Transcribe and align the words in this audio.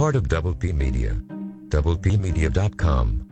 part 0.00 0.16
of 0.16 0.28
Double 0.28 0.54
P 0.54 0.72
Media. 0.72 1.12
DoublePmedia.com. 1.68 3.28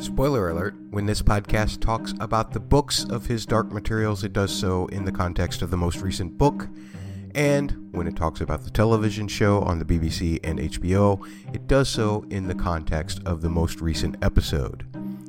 Spoiler 0.00 0.50
alert 0.50 0.74
when 0.90 1.06
this 1.06 1.22
podcast 1.22 1.80
talks 1.80 2.12
about 2.18 2.52
the 2.52 2.58
books 2.58 3.04
of 3.04 3.26
his 3.26 3.46
Dark 3.46 3.70
Materials, 3.70 4.24
it 4.24 4.32
does 4.32 4.52
so 4.52 4.86
in 4.88 5.04
the 5.04 5.12
context 5.12 5.62
of 5.62 5.70
the 5.70 5.76
most 5.76 5.98
recent 5.98 6.36
book. 6.36 6.66
And 7.36 7.88
when 7.92 8.08
it 8.08 8.16
talks 8.16 8.40
about 8.40 8.64
the 8.64 8.70
television 8.70 9.28
show 9.28 9.60
on 9.60 9.78
the 9.78 9.84
BBC 9.84 10.40
and 10.42 10.58
HBO, 10.58 11.24
it 11.54 11.68
does 11.68 11.88
so 11.88 12.26
in 12.30 12.48
the 12.48 12.54
context 12.56 13.20
of 13.24 13.40
the 13.40 13.48
most 13.48 13.80
recent 13.80 14.16
episode. 14.20 14.86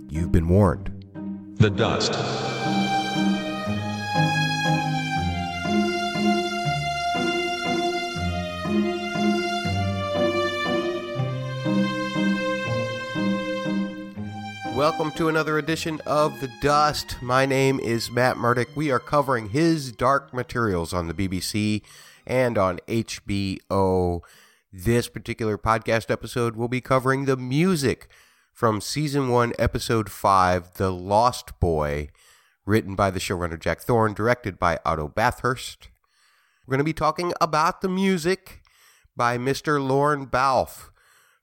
You've 0.10 0.32
been 0.32 0.50
warned. 0.50 1.06
The 1.58 1.70
Dust. 1.70 2.14
Welcome 14.80 15.12
to 15.18 15.28
another 15.28 15.58
edition 15.58 16.00
of 16.06 16.40
The 16.40 16.50
Dust. 16.62 17.22
My 17.22 17.46
name 17.46 17.82
is 17.82 18.10
Matt 18.10 18.38
Murdock. 18.38 18.70
We 18.78 18.92
are 18.92 19.00
covering 19.00 19.50
his 19.50 19.92
Dark 19.92 20.34
Materials 20.34 20.94
on 20.94 21.10
the 21.10 21.14
BBC 21.14 21.82
and 22.26 22.58
on 22.58 22.80
HBO. 22.88 24.22
This 24.72 25.10
particular 25.10 25.58
podcast 25.58 26.10
episode 26.10 26.56
will 26.56 26.70
be 26.70 26.80
covering 26.80 27.26
the 27.26 27.36
music 27.36 28.08
from 28.54 28.80
season 28.80 29.28
1, 29.28 29.52
episode 29.60 30.10
5, 30.10 30.76
The 30.76 30.94
Lost 30.94 31.60
Boy, 31.60 32.08
written 32.66 32.96
by 32.96 33.12
the 33.12 33.20
showrunner 33.20 33.60
Jack 33.60 33.82
Thorne, 33.82 34.14
directed 34.14 34.58
by 34.58 34.80
Otto 34.86 35.10
Bathurst. 35.10 35.90
We're 36.66 36.72
going 36.72 36.78
to 36.78 36.86
be 36.86 36.94
talking 36.94 37.34
about 37.42 37.82
the 37.82 37.90
music 37.90 38.62
by 39.14 39.38
Mr. 39.38 39.86
Lorne 39.86 40.28
Balfe 40.28 40.90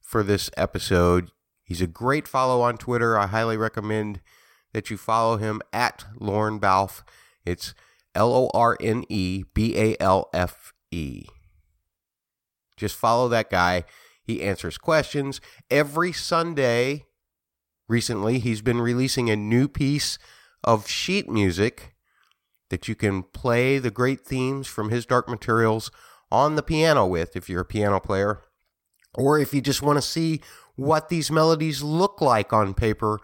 for 0.01 0.23
this 0.23 0.49
episode. 0.57 1.29
He's 1.67 1.81
a 1.81 1.87
great 1.87 2.29
follow 2.29 2.61
on 2.61 2.77
Twitter. 2.77 3.19
I 3.19 3.27
highly 3.27 3.57
recommend 3.57 4.21
that 4.71 4.89
you 4.89 4.95
follow 4.95 5.35
him 5.35 5.61
at 5.73 6.05
Lorne 6.17 6.59
Balfe. 6.59 7.03
It's 7.45 7.73
L 8.15 8.33
O 8.33 8.49
R 8.53 8.77
N 8.79 9.03
E 9.09 9.43
B 9.53 9.77
A 9.77 9.97
L 9.99 10.29
F 10.33 10.73
E. 10.91 11.25
Just 12.77 12.95
follow 12.95 13.27
that 13.27 13.49
guy. 13.49 13.83
He 14.23 14.41
answers 14.41 14.77
questions 14.77 15.41
every 15.69 16.13
Sunday. 16.13 17.05
Recently, 17.89 18.39
he's 18.39 18.61
been 18.61 18.79
releasing 18.79 19.29
a 19.29 19.35
new 19.35 19.67
piece 19.67 20.17
of 20.63 20.87
sheet 20.87 21.29
music 21.29 21.95
that 22.69 22.87
you 22.87 22.95
can 22.95 23.23
play 23.23 23.77
the 23.77 23.91
great 23.91 24.21
themes 24.21 24.67
from 24.67 24.89
his 24.89 25.05
Dark 25.05 25.27
Materials 25.27 25.91
on 26.31 26.55
the 26.55 26.63
piano 26.63 27.05
with 27.05 27.35
if 27.35 27.49
you're 27.49 27.61
a 27.61 27.65
piano 27.65 27.99
player, 27.99 28.41
or 29.15 29.39
if 29.39 29.53
you 29.53 29.61
just 29.61 29.81
want 29.81 29.97
to 29.97 30.01
see 30.01 30.41
what 30.77 31.09
these 31.09 31.29
melodies 31.29 31.83
look 31.83 32.21
like 32.21 32.53
on 32.53 32.73
paper 32.73 33.19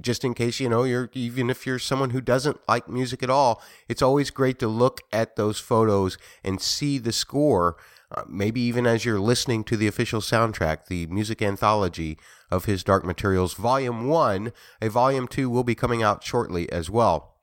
just 0.00 0.24
in 0.24 0.34
case 0.34 0.58
you 0.58 0.68
know 0.68 0.82
you're 0.82 1.08
even 1.12 1.48
if 1.48 1.66
you're 1.66 1.78
someone 1.78 2.10
who 2.10 2.20
doesn't 2.20 2.58
like 2.68 2.88
music 2.88 3.22
at 3.22 3.30
all 3.30 3.62
it's 3.88 4.02
always 4.02 4.30
great 4.30 4.58
to 4.58 4.66
look 4.66 5.00
at 5.12 5.36
those 5.36 5.60
photos 5.60 6.18
and 6.42 6.60
see 6.60 6.98
the 6.98 7.12
score 7.12 7.76
uh, 8.10 8.22
maybe 8.28 8.60
even 8.60 8.86
as 8.86 9.04
you're 9.04 9.20
listening 9.20 9.64
to 9.64 9.76
the 9.76 9.86
official 9.86 10.20
soundtrack 10.20 10.86
the 10.86 11.06
music 11.06 11.40
anthology 11.40 12.18
of 12.50 12.64
his 12.64 12.82
dark 12.82 13.04
materials 13.04 13.54
volume 13.54 14.08
1 14.08 14.52
a 14.82 14.88
volume 14.88 15.28
2 15.28 15.48
will 15.48 15.64
be 15.64 15.74
coming 15.74 16.02
out 16.02 16.24
shortly 16.24 16.70
as 16.72 16.90
well 16.90 17.35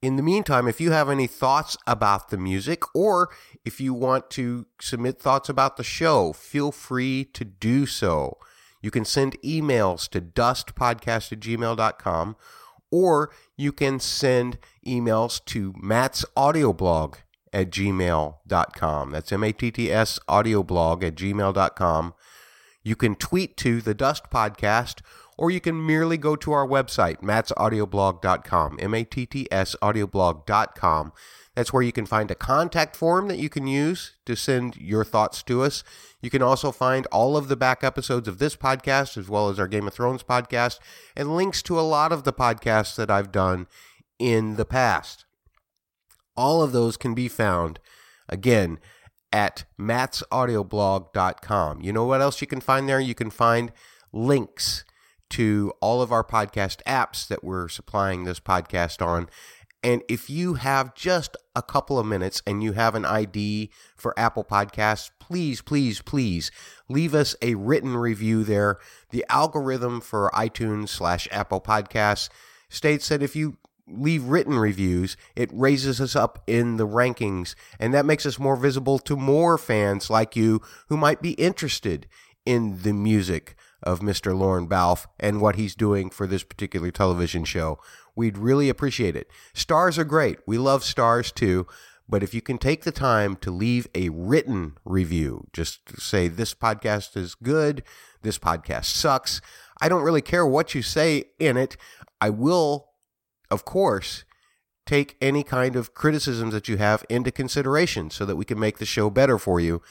in 0.00 0.16
the 0.16 0.22
meantime, 0.22 0.68
if 0.68 0.80
you 0.80 0.92
have 0.92 1.10
any 1.10 1.26
thoughts 1.26 1.76
about 1.86 2.30
the 2.30 2.38
music 2.38 2.82
or 2.94 3.30
if 3.64 3.80
you 3.80 3.92
want 3.92 4.30
to 4.30 4.66
submit 4.80 5.20
thoughts 5.20 5.48
about 5.48 5.76
the 5.76 5.84
show, 5.84 6.32
feel 6.32 6.70
free 6.70 7.24
to 7.34 7.44
do 7.44 7.84
so. 7.84 8.38
You 8.80 8.90
can 8.92 9.04
send 9.04 9.40
emails 9.42 10.08
to 10.10 10.20
dustpodcast 10.20 11.32
at 11.32 11.40
gmail.com 11.40 12.36
or 12.90 13.30
you 13.56 13.72
can 13.72 13.98
send 13.98 14.58
emails 14.86 15.44
to 15.46 15.74
Matt's 15.76 16.24
audioblog 16.36 17.16
at 17.52 17.70
gmail.com. 17.70 19.10
That's 19.10 19.32
M 19.32 19.44
A 19.44 19.52
T 19.52 19.70
T 19.70 19.92
S 19.92 20.18
audioblog 20.28 21.02
at 21.02 21.16
gmail.com. 21.16 22.14
You 22.84 22.96
can 22.96 23.16
tweet 23.16 23.56
to 23.58 23.80
the 23.80 23.94
Dust 23.94 24.30
Podcast 24.30 25.00
or 25.38 25.52
you 25.52 25.60
can 25.60 25.86
merely 25.86 26.18
go 26.18 26.36
to 26.36 26.52
our 26.52 26.66
website, 26.66 27.22
mattsaudioblog.com, 27.22 28.78
M 28.80 28.94
A 28.94 29.04
T 29.04 29.24
T 29.24 29.48
S 29.50 29.74
audioblog.com. 29.80 31.12
That's 31.54 31.72
where 31.72 31.82
you 31.82 31.92
can 31.92 32.06
find 32.06 32.30
a 32.30 32.36
contact 32.36 32.94
form 32.94 33.28
that 33.28 33.38
you 33.38 33.48
can 33.48 33.66
use 33.66 34.16
to 34.26 34.36
send 34.36 34.76
your 34.76 35.04
thoughts 35.04 35.42
to 35.44 35.62
us. 35.62 35.82
You 36.20 36.30
can 36.30 36.42
also 36.42 36.70
find 36.70 37.06
all 37.06 37.36
of 37.36 37.48
the 37.48 37.56
back 37.56 37.82
episodes 37.82 38.28
of 38.28 38.38
this 38.38 38.56
podcast, 38.56 39.16
as 39.16 39.28
well 39.28 39.48
as 39.48 39.58
our 39.58 39.66
Game 39.66 39.86
of 39.86 39.94
Thrones 39.94 40.22
podcast, 40.22 40.78
and 41.16 41.34
links 41.34 41.62
to 41.62 41.78
a 41.78 41.82
lot 41.82 42.12
of 42.12 42.24
the 42.24 42.32
podcasts 42.32 42.96
that 42.96 43.10
I've 43.10 43.32
done 43.32 43.66
in 44.18 44.56
the 44.56 44.64
past. 44.64 45.24
All 46.36 46.62
of 46.62 46.72
those 46.72 46.96
can 46.96 47.14
be 47.14 47.28
found, 47.28 47.80
again, 48.28 48.78
at 49.32 49.64
mattsaudioblog.com. 49.80 51.82
You 51.82 51.92
know 51.92 52.04
what 52.04 52.20
else 52.20 52.40
you 52.40 52.46
can 52.46 52.60
find 52.60 52.88
there? 52.88 53.00
You 53.00 53.16
can 53.16 53.30
find 53.30 53.72
links 54.12 54.84
to 55.30 55.72
all 55.80 56.02
of 56.02 56.12
our 56.12 56.24
podcast 56.24 56.82
apps 56.84 57.26
that 57.28 57.44
we're 57.44 57.68
supplying 57.68 58.24
this 58.24 58.40
podcast 58.40 59.04
on. 59.04 59.28
And 59.82 60.02
if 60.08 60.28
you 60.28 60.54
have 60.54 60.94
just 60.94 61.36
a 61.54 61.62
couple 61.62 61.98
of 61.98 62.06
minutes 62.06 62.42
and 62.46 62.62
you 62.62 62.72
have 62.72 62.94
an 62.94 63.04
ID 63.04 63.70
for 63.96 64.18
Apple 64.18 64.44
Podcasts, 64.44 65.10
please, 65.20 65.62
please, 65.62 66.02
please 66.02 66.50
leave 66.88 67.14
us 67.14 67.36
a 67.42 67.54
written 67.54 67.96
review 67.96 68.42
there. 68.42 68.78
The 69.10 69.24
algorithm 69.28 70.00
for 70.00 70.30
iTunes 70.34 70.88
slash 70.88 71.28
Apple 71.30 71.60
Podcasts 71.60 72.28
states 72.68 73.08
that 73.08 73.22
if 73.22 73.36
you 73.36 73.56
leave 73.86 74.24
written 74.24 74.58
reviews, 74.58 75.16
it 75.36 75.50
raises 75.52 76.00
us 76.00 76.14
up 76.14 76.42
in 76.46 76.76
the 76.76 76.86
rankings, 76.86 77.54
and 77.78 77.94
that 77.94 78.04
makes 78.04 78.26
us 78.26 78.38
more 78.38 78.56
visible 78.56 78.98
to 78.98 79.16
more 79.16 79.56
fans 79.56 80.10
like 80.10 80.36
you 80.36 80.60
who 80.88 80.96
might 80.96 81.22
be 81.22 81.32
interested 81.32 82.06
in 82.44 82.82
the 82.82 82.92
music 82.92 83.54
of 83.82 84.00
Mr. 84.00 84.36
Lorne 84.36 84.66
Balfe 84.66 85.06
and 85.18 85.40
what 85.40 85.56
he's 85.56 85.74
doing 85.74 86.10
for 86.10 86.26
this 86.26 86.42
particular 86.42 86.90
television 86.90 87.44
show. 87.44 87.78
We'd 88.16 88.38
really 88.38 88.68
appreciate 88.68 89.16
it. 89.16 89.30
Stars 89.54 89.98
are 89.98 90.04
great. 90.04 90.38
We 90.46 90.58
love 90.58 90.84
stars 90.84 91.30
too. 91.30 91.66
But 92.08 92.22
if 92.22 92.32
you 92.32 92.40
can 92.40 92.56
take 92.56 92.84
the 92.84 92.92
time 92.92 93.36
to 93.36 93.50
leave 93.50 93.86
a 93.94 94.08
written 94.08 94.78
review, 94.84 95.46
just 95.52 96.00
say 96.00 96.26
this 96.26 96.54
podcast 96.54 97.16
is 97.16 97.34
good, 97.34 97.82
this 98.22 98.38
podcast 98.38 98.86
sucks. 98.86 99.42
I 99.80 99.88
don't 99.90 100.02
really 100.02 100.22
care 100.22 100.46
what 100.46 100.74
you 100.74 100.80
say 100.80 101.24
in 101.38 101.58
it. 101.58 101.76
I 102.20 102.30
will, 102.30 102.88
of 103.50 103.66
course, 103.66 104.24
take 104.86 105.18
any 105.20 105.42
kind 105.42 105.76
of 105.76 105.92
criticisms 105.92 106.54
that 106.54 106.66
you 106.66 106.78
have 106.78 107.04
into 107.10 107.30
consideration 107.30 108.10
so 108.10 108.24
that 108.24 108.36
we 108.36 108.44
can 108.46 108.58
make 108.58 108.78
the 108.78 108.86
show 108.86 109.10
better 109.10 109.38
for 109.38 109.60
you 109.60 109.82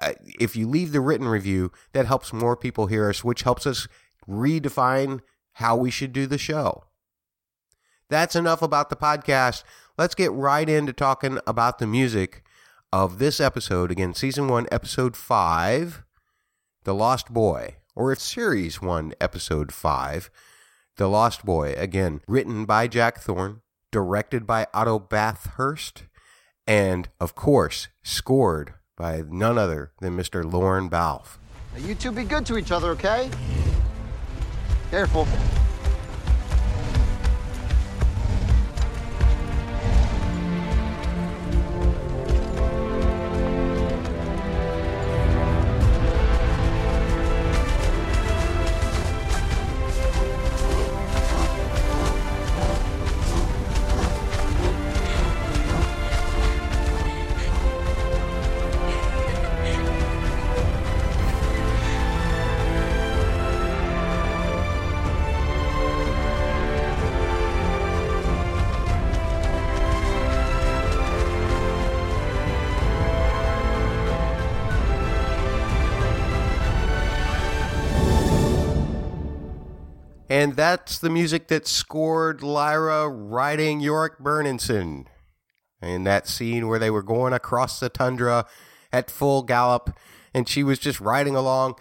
Uh, 0.00 0.12
if 0.38 0.56
you 0.56 0.68
leave 0.68 0.92
the 0.92 1.00
written 1.00 1.28
review, 1.28 1.72
that 1.92 2.06
helps 2.06 2.32
more 2.32 2.56
people 2.56 2.86
hear 2.86 3.08
us, 3.08 3.24
which 3.24 3.42
helps 3.42 3.66
us 3.66 3.88
redefine 4.28 5.20
how 5.52 5.76
we 5.76 5.90
should 5.90 6.12
do 6.12 6.26
the 6.26 6.38
show. 6.38 6.84
That's 8.08 8.36
enough 8.36 8.62
about 8.62 8.90
the 8.90 8.96
podcast. 8.96 9.64
Let's 9.98 10.14
get 10.14 10.30
right 10.32 10.68
into 10.68 10.92
talking 10.92 11.38
about 11.46 11.78
the 11.78 11.86
music 11.86 12.44
of 12.92 13.18
this 13.18 13.40
episode. 13.40 13.90
Again, 13.90 14.14
season 14.14 14.48
one, 14.48 14.66
episode 14.70 15.16
five, 15.16 16.04
The 16.84 16.94
Lost 16.94 17.32
Boy, 17.32 17.76
or 17.94 18.12
it's 18.12 18.22
series 18.22 18.80
one, 18.82 19.12
episode 19.20 19.72
five, 19.72 20.30
The 20.96 21.08
Lost 21.08 21.44
Boy. 21.44 21.74
Again, 21.76 22.20
written 22.28 22.64
by 22.64 22.86
Jack 22.86 23.18
Thorne, 23.18 23.62
directed 23.90 24.46
by 24.46 24.66
Otto 24.74 24.98
Bathurst, 24.98 26.04
and 26.66 27.08
of 27.18 27.34
course, 27.34 27.88
scored 28.02 28.74
by 28.96 29.22
none 29.28 29.58
other 29.58 29.92
than 30.00 30.16
Mr. 30.16 30.50
Lorne 30.50 30.88
Balfe. 30.88 31.38
You 31.76 31.94
two 31.94 32.10
be 32.10 32.24
good 32.24 32.46
to 32.46 32.56
each 32.56 32.72
other, 32.72 32.90
okay? 32.90 33.30
Careful. 34.90 35.28
And 80.28 80.56
that's 80.56 80.98
the 80.98 81.10
music 81.10 81.48
that 81.48 81.66
scored 81.66 82.42
Lyra 82.42 83.08
riding 83.08 83.80
Iorek 83.80 84.20
Byrnison 84.20 85.06
in 85.80 86.04
that 86.04 86.26
scene 86.26 86.66
where 86.66 86.80
they 86.80 86.90
were 86.90 87.02
going 87.02 87.32
across 87.32 87.78
the 87.78 87.88
tundra 87.88 88.46
at 88.92 89.10
full 89.10 89.42
gallop 89.42 89.96
and 90.34 90.48
she 90.48 90.64
was 90.64 90.78
just 90.78 91.00
riding 91.00 91.36
along. 91.36 91.76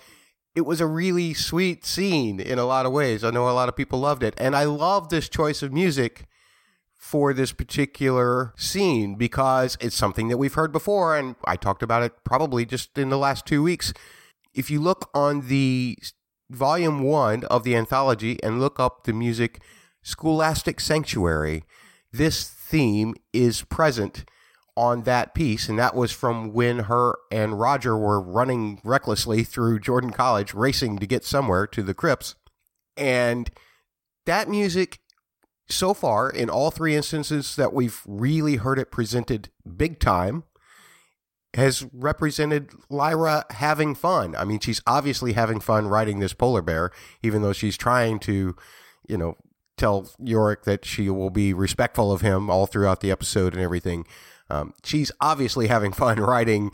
It 0.55 0.61
was 0.61 0.79
a 0.79 0.85
really 0.85 1.33
sweet 1.33 1.85
scene 1.85 2.39
in 2.39 2.59
a 2.59 2.65
lot 2.65 2.85
of 2.85 2.91
ways. 2.91 3.23
I 3.23 3.31
know 3.31 3.49
a 3.49 3.51
lot 3.51 3.67
of 3.67 3.75
people 3.75 3.99
loved 3.99 4.23
it. 4.23 4.33
And 4.37 4.55
I 4.55 4.63
love 4.65 5.09
this 5.09 5.27
choice 5.27 5.61
of 5.61 5.73
music 5.73 6.25
for 6.93 7.33
this 7.33 7.51
particular 7.51 8.53
scene 8.55 9.15
because 9.15 9.77
it's 9.81 9.95
something 9.95 10.27
that 10.29 10.37
we've 10.37 10.53
heard 10.53 10.71
before. 10.71 11.17
And 11.17 11.35
I 11.45 11.55
talked 11.55 11.83
about 11.83 12.03
it 12.03 12.13
probably 12.23 12.65
just 12.65 12.97
in 12.97 13.09
the 13.09 13.17
last 13.17 13.45
two 13.45 13.61
weeks. 13.61 13.91
If 14.53 14.71
you 14.71 14.79
look 14.79 15.09
on 15.13 15.47
the 15.47 15.97
volume 16.49 17.01
one 17.01 17.43
of 17.45 17.63
the 17.63 17.75
anthology 17.75 18.41
and 18.43 18.59
look 18.59 18.79
up 18.79 19.03
the 19.03 19.13
music 19.13 19.61
Scholastic 20.01 20.79
Sanctuary, 20.79 21.63
this 22.11 22.47
theme 22.47 23.15
is 23.33 23.63
present 23.63 24.23
on 24.77 25.03
that 25.03 25.33
piece, 25.33 25.69
and 25.69 25.79
that 25.79 25.95
was 25.95 26.11
from 26.11 26.53
when 26.53 26.79
her 26.79 27.15
and 27.31 27.59
Roger 27.59 27.97
were 27.97 28.21
running 28.21 28.79
recklessly 28.83 29.43
through 29.43 29.79
Jordan 29.79 30.11
College, 30.11 30.53
racing 30.53 30.99
to 30.99 31.07
get 31.07 31.23
somewhere 31.23 31.65
to 31.67 31.81
the 31.81 31.93
crypts. 31.93 32.35
And 32.97 33.49
that 34.25 34.49
music, 34.49 34.99
so 35.67 35.93
far, 35.93 36.29
in 36.29 36.49
all 36.49 36.71
three 36.71 36.95
instances 36.95 37.55
that 37.55 37.73
we've 37.73 38.01
really 38.05 38.57
heard 38.57 38.77
it 38.77 38.91
presented 38.91 39.49
big 39.75 39.99
time, 39.99 40.43
has 41.55 41.85
represented 41.93 42.71
Lyra 42.89 43.45
having 43.51 43.95
fun. 43.95 44.35
I 44.35 44.43
mean, 44.43 44.59
she's 44.59 44.81
obviously 44.85 45.33
having 45.33 45.59
fun 45.59 45.87
riding 45.87 46.19
this 46.19 46.33
polar 46.33 46.61
bear, 46.61 46.91
even 47.23 47.41
though 47.41 47.53
she's 47.53 47.77
trying 47.77 48.19
to, 48.19 48.55
you 49.07 49.17
know, 49.17 49.37
tell 49.77 50.03
Iorek 50.21 50.63
that 50.63 50.85
she 50.85 51.09
will 51.09 51.29
be 51.29 51.53
respectful 51.53 52.11
of 52.11 52.21
him 52.21 52.49
all 52.49 52.65
throughout 52.65 53.01
the 53.01 53.11
episode 53.11 53.53
and 53.53 53.61
everything. 53.61 54.05
Um, 54.49 54.73
she's 54.83 55.11
obviously 55.21 55.67
having 55.67 55.91
fun 55.93 56.19
riding, 56.19 56.71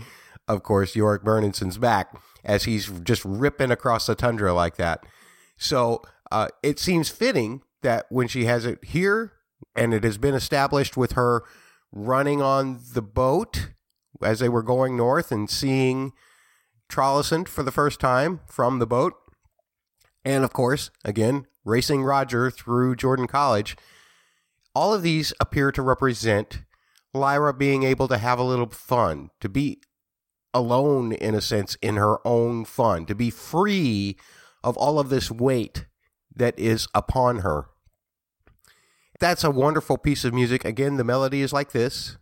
of 0.47 0.63
course, 0.63 0.93
Iorek 0.95 1.23
Byrnison's 1.23 1.77
back 1.77 2.15
as 2.43 2.63
he's 2.63 2.87
just 3.01 3.23
ripping 3.23 3.71
across 3.71 4.07
the 4.07 4.15
tundra 4.15 4.53
like 4.53 4.77
that. 4.77 5.05
So 5.57 6.01
uh, 6.31 6.47
it 6.63 6.79
seems 6.79 7.09
fitting 7.09 7.61
that 7.83 8.07
when 8.09 8.27
she 8.27 8.45
has 8.45 8.65
it 8.65 8.83
here, 8.83 9.33
and 9.75 9.93
it 9.93 10.03
has 10.03 10.17
been 10.17 10.33
established 10.33 10.97
with 10.97 11.13
her 11.13 11.43
running 11.91 12.41
on 12.41 12.79
the 12.93 13.01
boat 13.01 13.69
as 14.23 14.39
they 14.39 14.49
were 14.49 14.63
going 14.63 14.95
north 14.95 15.31
and 15.31 15.49
seeing 15.49 16.13
Trollesund 16.89 17.47
for 17.47 17.63
the 17.63 17.71
first 17.71 17.99
time 17.99 18.41
from 18.47 18.79
the 18.79 18.87
boat. 18.87 19.13
And 20.23 20.43
of 20.43 20.53
course, 20.53 20.91
again, 21.03 21.47
racing 21.63 22.03
Roger 22.03 22.51
through 22.51 22.95
Jordan 22.95 23.27
College. 23.27 23.75
All 24.73 24.93
of 24.93 25.01
these 25.01 25.33
appear 25.39 25.71
to 25.71 25.81
represent 25.81 26.63
Lyra 27.13 27.53
being 27.53 27.83
able 27.83 28.07
to 28.07 28.17
have 28.17 28.39
a 28.39 28.43
little 28.43 28.69
fun, 28.69 29.31
to 29.39 29.49
be 29.49 29.81
alone 30.53 31.11
in 31.13 31.35
a 31.35 31.41
sense 31.41 31.75
in 31.81 31.95
her 31.95 32.25
own 32.25 32.65
fun, 32.65 33.05
to 33.05 33.15
be 33.15 33.29
free 33.29 34.17
of 34.63 34.77
all 34.77 34.99
of 34.99 35.09
this 35.09 35.31
weight 35.31 35.85
that 36.35 36.57
is 36.57 36.87
upon 36.93 37.39
her. 37.39 37.65
That's 39.19 39.43
a 39.43 39.51
wonderful 39.51 39.97
piece 39.97 40.25
of 40.25 40.33
music. 40.33 40.65
Again, 40.65 40.97
the 40.97 41.03
melody 41.03 41.41
is 41.41 41.53
like 41.53 41.71
this. 41.71 42.17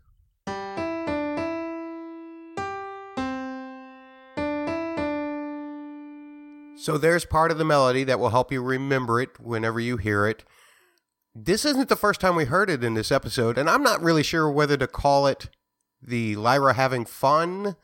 So 6.90 6.98
there's 6.98 7.24
part 7.24 7.52
of 7.52 7.60
the 7.60 7.66
melody 7.66 8.04
that 8.06 8.20
will 8.20 8.32
help 8.32 8.52
you 8.52 8.64
remember 8.64 9.22
it 9.22 9.40
whenever 9.40 9.80
you 9.80 9.98
hear 9.98 10.26
it. 10.26 10.44
This 11.36 11.64
isn't 11.64 11.88
the 11.88 11.96
first 11.96 12.20
time 12.20 12.36
we 12.36 12.46
heard 12.46 12.68
it 12.68 12.84
in 12.84 12.96
this 12.96 13.12
episode, 13.12 13.60
and 13.60 13.70
I'm 13.70 13.84
not 13.84 14.02
really 14.02 14.24
sure 14.24 14.50
whether 14.50 14.76
to 14.76 14.88
call 14.88 15.28
it 15.28 15.50
the 16.02 16.36
Lyra 16.36 16.74
having 16.74 17.06
fun 17.06 17.76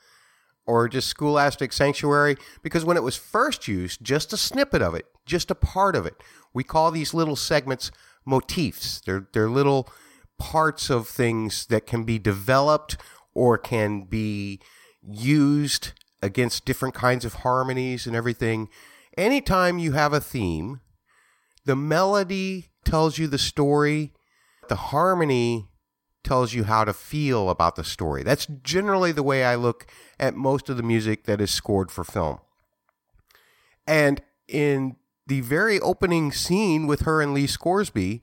or 0.66 0.90
just 0.90 1.08
Scholastic 1.08 1.72
Sanctuary, 1.72 2.36
because 2.64 2.84
when 2.84 2.98
it 2.98 3.04
was 3.04 3.16
first 3.16 3.68
used, 3.68 4.04
just 4.04 4.34
a 4.34 4.38
snippet 4.38 4.82
of 4.82 4.96
it, 4.96 5.06
just 5.24 5.52
a 5.52 5.56
part 5.56 5.96
of 5.96 6.08
it, 6.08 6.16
we 6.52 6.64
call 6.64 6.90
these 6.90 7.14
little 7.14 7.36
segments 7.36 7.92
motifs. 8.26 9.02
They're, 9.02 9.28
they're 9.34 9.52
little 9.52 9.88
parts 10.40 10.90
of 10.90 11.08
things 11.08 11.68
that 11.68 11.86
can 11.86 12.06
be 12.06 12.18
developed 12.18 12.98
or 13.36 13.60
can 13.60 14.06
be 14.06 14.60
used 15.08 15.92
against 16.24 16.66
different 16.66 16.96
kinds 16.96 17.24
of 17.24 17.36
harmonies 17.36 18.08
and 18.08 18.16
everything. 18.16 18.68
Anytime 19.18 19.80
you 19.80 19.94
have 19.94 20.14
a 20.14 20.20
theme, 20.20 20.82
the 21.64 21.76
melody 21.76 22.72
tells 22.84 23.18
you 23.18 23.28
the 23.28 23.38
story, 23.38 24.14
the 24.68 24.76
harmony 24.76 25.70
tells 26.24 26.54
you 26.54 26.66
how 26.66 26.84
to 26.84 26.94
feel 26.94 27.50
about 27.50 27.76
the 27.76 27.84
story. 27.84 28.24
That's 28.24 28.48
generally 28.64 29.12
the 29.12 29.24
way 29.24 29.46
I 29.46 29.56
look 29.56 29.86
at 30.20 30.36
most 30.36 30.70
of 30.70 30.78
the 30.78 30.84
music 30.84 31.26
that 31.26 31.40
is 31.40 31.52
scored 31.52 31.92
for 31.92 32.04
film. 32.04 32.40
And 33.88 34.22
in 34.48 34.98
the 35.28 35.42
very 35.42 35.80
opening 35.80 36.32
scene 36.32 36.88
with 36.88 37.02
her 37.02 37.22
and 37.22 37.34
Lee 37.34 37.48
Scoresby, 37.48 38.22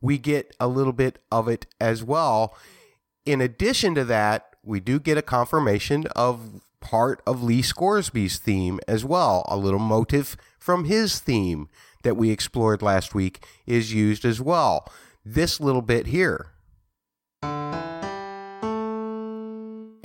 we 0.00 0.18
get 0.18 0.54
a 0.60 0.68
little 0.68 0.92
bit 0.92 1.18
of 1.32 1.48
it 1.48 1.66
as 1.80 2.04
well. 2.04 2.56
In 3.26 3.40
addition 3.40 3.94
to 3.94 4.04
that, 4.04 4.54
we 4.62 4.80
do 4.80 5.00
get 5.00 5.18
a 5.18 5.22
confirmation 5.22 6.06
of 6.14 6.60
part 6.80 7.22
of 7.26 7.42
Lee 7.42 7.62
Scoresby's 7.62 8.38
theme 8.38 8.80
as 8.86 9.04
well. 9.04 9.44
A 9.48 9.56
little 9.56 9.78
motive 9.78 10.36
from 10.58 10.84
his 10.84 11.18
theme 11.18 11.68
that 12.02 12.16
we 12.16 12.30
explored 12.30 12.82
last 12.82 13.14
week 13.14 13.44
is 13.66 13.92
used 13.92 14.24
as 14.24 14.40
well. 14.40 14.86
This 15.24 15.60
little 15.60 15.82
bit 15.82 16.06
here. 16.06 16.52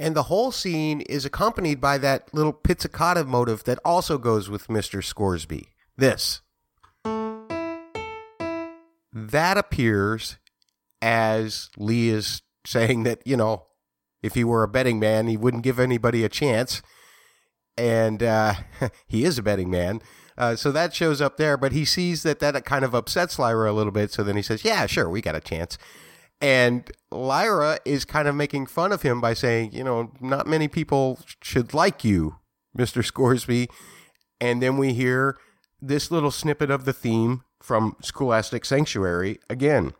And 0.04 0.16
the 0.16 0.24
whole 0.24 0.52
scene 0.52 1.02
is 1.02 1.24
accompanied 1.24 1.80
by 1.80 1.98
that 2.00 2.34
little 2.34 2.52
pizzicato 2.52 3.24
motive 3.24 3.64
that 3.64 3.80
also 3.86 4.18
goes 4.18 4.50
with 4.50 4.68
Mr. 4.68 5.04
Scoresby. 5.04 5.69
This. 5.96 6.42
That 9.14 9.58
appears 9.58 10.38
as 11.02 11.69
Lee 11.78 12.10
is 12.10 12.42
saying 12.66 13.04
that, 13.04 13.26
you 13.26 13.38
know, 13.38 13.68
if 14.24 14.34
he 14.34 14.44
were 14.44 14.64
a 14.64 14.68
betting 14.68 15.00
man, 15.00 15.28
he 15.28 15.38
wouldn't 15.38 15.64
give 15.64 15.80
anybody 15.80 16.24
a 16.24 16.30
chance. 16.30 16.81
And 17.78 18.24
uh, 18.24 18.56
he 19.07 19.26
is 19.26 19.38
a 19.38 19.44
betting 19.44 19.69
man. 19.69 20.02
Uh, 20.36 20.56
so 20.56 20.71
that 20.71 20.95
shows 20.95 21.21
up 21.21 21.38
there, 21.38 21.57
but 21.57 21.74
he 21.74 21.86
sees 21.86 22.24
that 22.24 22.40
that 22.40 22.66
kind 22.66 22.83
of 22.83 22.95
upsets 22.95 23.38
Lyra 23.38 23.71
a 23.71 23.74
little 23.74 23.92
bit. 23.92 24.12
So 24.12 24.24
then 24.24 24.36
he 24.36 24.42
says, 24.42 24.66
Yeah, 24.66 24.88
sure, 24.88 25.09
we 25.09 25.21
got 25.21 25.36
a 25.36 25.42
chance. 25.42 25.78
And 26.42 26.90
Lyra 27.12 27.78
is 27.86 28.04
kind 28.04 28.28
of 28.28 28.36
making 28.36 28.66
fun 28.66 28.92
of 28.92 29.04
him 29.04 29.21
by 29.21 29.33
saying, 29.33 29.74
You 29.74 29.83
know, 29.83 30.12
not 30.19 30.47
many 30.47 30.68
people 30.68 31.19
should 31.44 31.74
like 31.74 32.04
you, 32.04 32.38
Mr. 32.76 33.06
Scoresby. 33.06 33.69
And 34.42 34.62
then 34.62 34.78
we 34.78 34.94
hear 34.94 35.38
this 35.81 36.09
little 36.09 36.31
snippet 36.31 36.71
of 36.71 36.86
the 36.86 36.94
theme 36.94 37.44
from 37.62 37.95
Scholastic 38.02 38.66
Sanctuary 38.66 39.40
again. 39.50 39.94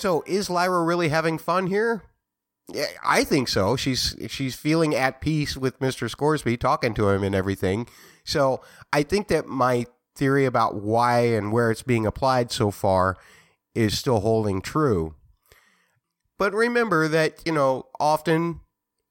So 0.00 0.24
is 0.26 0.48
Lyra 0.48 0.82
really 0.82 1.10
having 1.10 1.36
fun 1.36 1.66
here? 1.66 2.04
Yeah, 2.72 2.86
I 3.04 3.22
think 3.22 3.48
so. 3.48 3.76
She's 3.76 4.16
she's 4.28 4.54
feeling 4.54 4.94
at 4.94 5.20
peace 5.20 5.58
with 5.58 5.78
Mr. 5.78 6.08
Scoresby, 6.08 6.56
talking 6.56 6.94
to 6.94 7.10
him 7.10 7.22
and 7.22 7.34
everything. 7.34 7.86
So 8.24 8.62
I 8.94 9.02
think 9.02 9.28
that 9.28 9.46
my 9.46 9.84
theory 10.16 10.46
about 10.46 10.76
why 10.76 11.20
and 11.26 11.52
where 11.52 11.70
it's 11.70 11.82
being 11.82 12.06
applied 12.06 12.50
so 12.50 12.70
far 12.70 13.18
is 13.74 13.98
still 13.98 14.20
holding 14.20 14.62
true. 14.62 15.16
But 16.38 16.54
remember 16.54 17.06
that, 17.06 17.42
you 17.44 17.52
know, 17.52 17.88
often, 17.98 18.60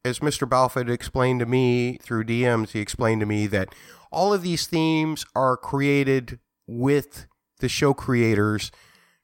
as 0.04 0.20
Mr. 0.20 0.50
Balfour 0.50 0.90
explained 0.90 1.42
to 1.42 1.46
me 1.46 2.00
through 2.02 2.24
DMs, 2.24 2.72
he 2.72 2.80
explained 2.80 3.20
to 3.20 3.28
me 3.28 3.46
that 3.46 3.76
all 4.12 4.34
of 4.34 4.42
these 4.42 4.66
themes 4.66 5.24
are 5.36 5.56
created 5.56 6.40
with 6.66 7.28
the 7.60 7.70
show 7.70 7.94
creators 7.94 8.72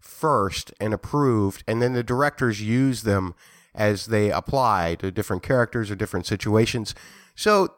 first 0.05 0.73
and 0.79 0.93
approved, 0.93 1.63
and 1.67 1.81
then 1.81 1.93
the 1.93 2.03
directors 2.03 2.61
use 2.61 3.03
them 3.03 3.35
as 3.73 4.05
they 4.05 4.31
apply 4.31 4.95
to 4.95 5.11
different 5.11 5.43
characters 5.43 5.91
or 5.91 5.95
different 5.95 6.25
situations. 6.25 6.95
So, 7.35 7.73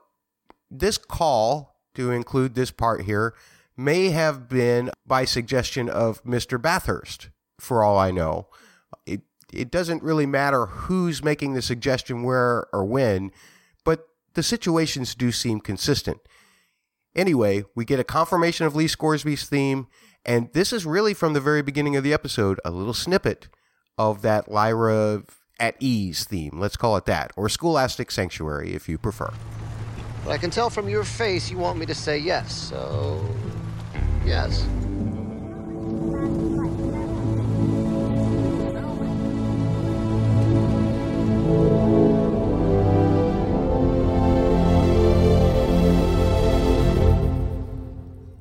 this 0.70 0.98
call 0.98 1.76
to 1.96 2.12
include 2.12 2.54
this 2.54 2.72
part 2.72 3.04
here 3.04 3.34
may 3.76 4.10
have 4.10 4.50
been 4.50 4.92
by 5.06 5.26
suggestion 5.26 5.90
of 5.90 6.24
Mr. 6.24 6.62
Bathurst, 6.62 7.30
for 7.60 7.84
all 7.84 7.98
I 7.98 8.12
know. 8.12 8.48
It, 9.06 9.22
it 9.52 9.72
doesn't 9.72 10.04
really 10.04 10.26
matter 10.26 10.66
who's 10.66 11.24
making 11.24 11.54
the 11.54 11.62
suggestion 11.62 12.24
where 12.24 12.68
or 12.74 12.86
when, 12.86 13.32
but 13.84 14.08
the 14.34 14.44
situations 14.44 15.16
do 15.16 15.32
seem 15.32 15.60
consistent. 15.60 16.20
Anyway, 17.16 17.64
we 17.74 17.86
get 17.86 18.00
a 18.00 18.04
confirmation 18.04 18.66
of 18.66 18.76
Lee 18.76 18.86
Scoresby's 18.86 19.48
theme, 19.48 19.88
and 20.28 20.52
this 20.54 20.74
is 20.74 20.86
really 20.86 21.14
from 21.14 21.34
the 21.34 21.42
very 21.42 21.62
beginning 21.62 21.96
of 21.96 22.04
the 22.04 22.14
episode, 22.14 22.60
a 22.66 22.70
little 22.70 22.94
snippet 22.94 23.48
of 23.98 24.22
that 24.22 24.52
Lyra 24.52 25.24
at 25.60 25.76
ease 25.80 26.26
theme, 26.26 26.60
let's 26.60 26.78
call 26.78 26.98
it 26.98 27.06
that, 27.06 27.32
or 27.36 27.50
Scholastic 27.50 28.12
Sanctuary 28.12 28.74
if 28.74 28.88
you 28.88 28.98
prefer. 28.98 29.34
But 30.24 30.32
I 30.32 30.38
can 30.38 30.52
tell 30.52 30.70
from 30.70 30.90
your 30.90 31.04
face 31.04 31.50
you 31.50 31.58
want 31.58 31.80
me 31.80 31.86
to 31.86 31.96
say 31.96 32.18
yes, 32.18 32.54
so. 32.54 33.26
Yes. 34.26 34.68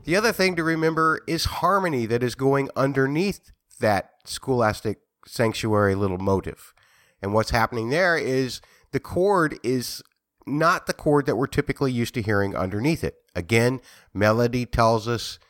The 0.07 0.15
other 0.15 0.33
thing 0.33 0.55
to 0.55 0.63
remember 0.63 1.21
is 1.27 1.47
harmony 1.47 2.07
that 2.07 2.23
is 2.23 2.37
going 2.37 2.71
underneath 2.77 3.51
that 3.81 4.13
scholastic 4.25 5.01
sanctuary 5.27 5.97
little 5.97 6.19
motive. 6.19 6.73
And 7.21 7.35
what's 7.35 7.51
happening 7.51 7.91
there 7.91 8.17
is 8.17 8.61
the 8.93 9.01
chord 9.01 9.59
is 9.65 10.05
not 10.47 10.87
the 10.87 10.93
chord 10.93 11.27
that 11.27 11.35
we're 11.35 11.49
typically 11.49 11.91
used 11.91 12.15
to 12.15 12.23
hearing 12.23 12.55
underneath 12.55 13.03
it. 13.03 13.17
Again, 13.35 13.81
melody 14.15 14.65
tells 14.65 15.09
us 15.09 15.41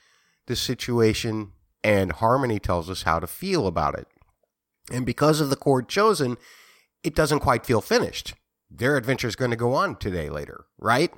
the 0.47 0.57
situation 0.57 1.53
and 1.85 2.13
harmony 2.13 2.59
tells 2.59 2.89
us 2.89 3.03
how 3.03 3.19
to 3.19 3.27
feel 3.27 3.67
about 3.67 3.99
it. 3.99 4.09
And 4.91 5.05
because 5.05 5.39
of 5.39 5.51
the 5.51 5.57
chord 5.57 5.87
chosen, 5.87 6.39
it 7.05 7.15
doesn't 7.15 7.41
quite 7.41 7.67
feel 7.67 7.83
finished. 7.83 8.33
Their 8.71 8.97
adventure 8.97 9.29
is 9.29 9.37
going 9.37 9.51
to 9.51 9.57
go 9.57 9.75
on 9.75 9.97
today 9.97 10.31
later, 10.31 10.65
right? 10.79 11.13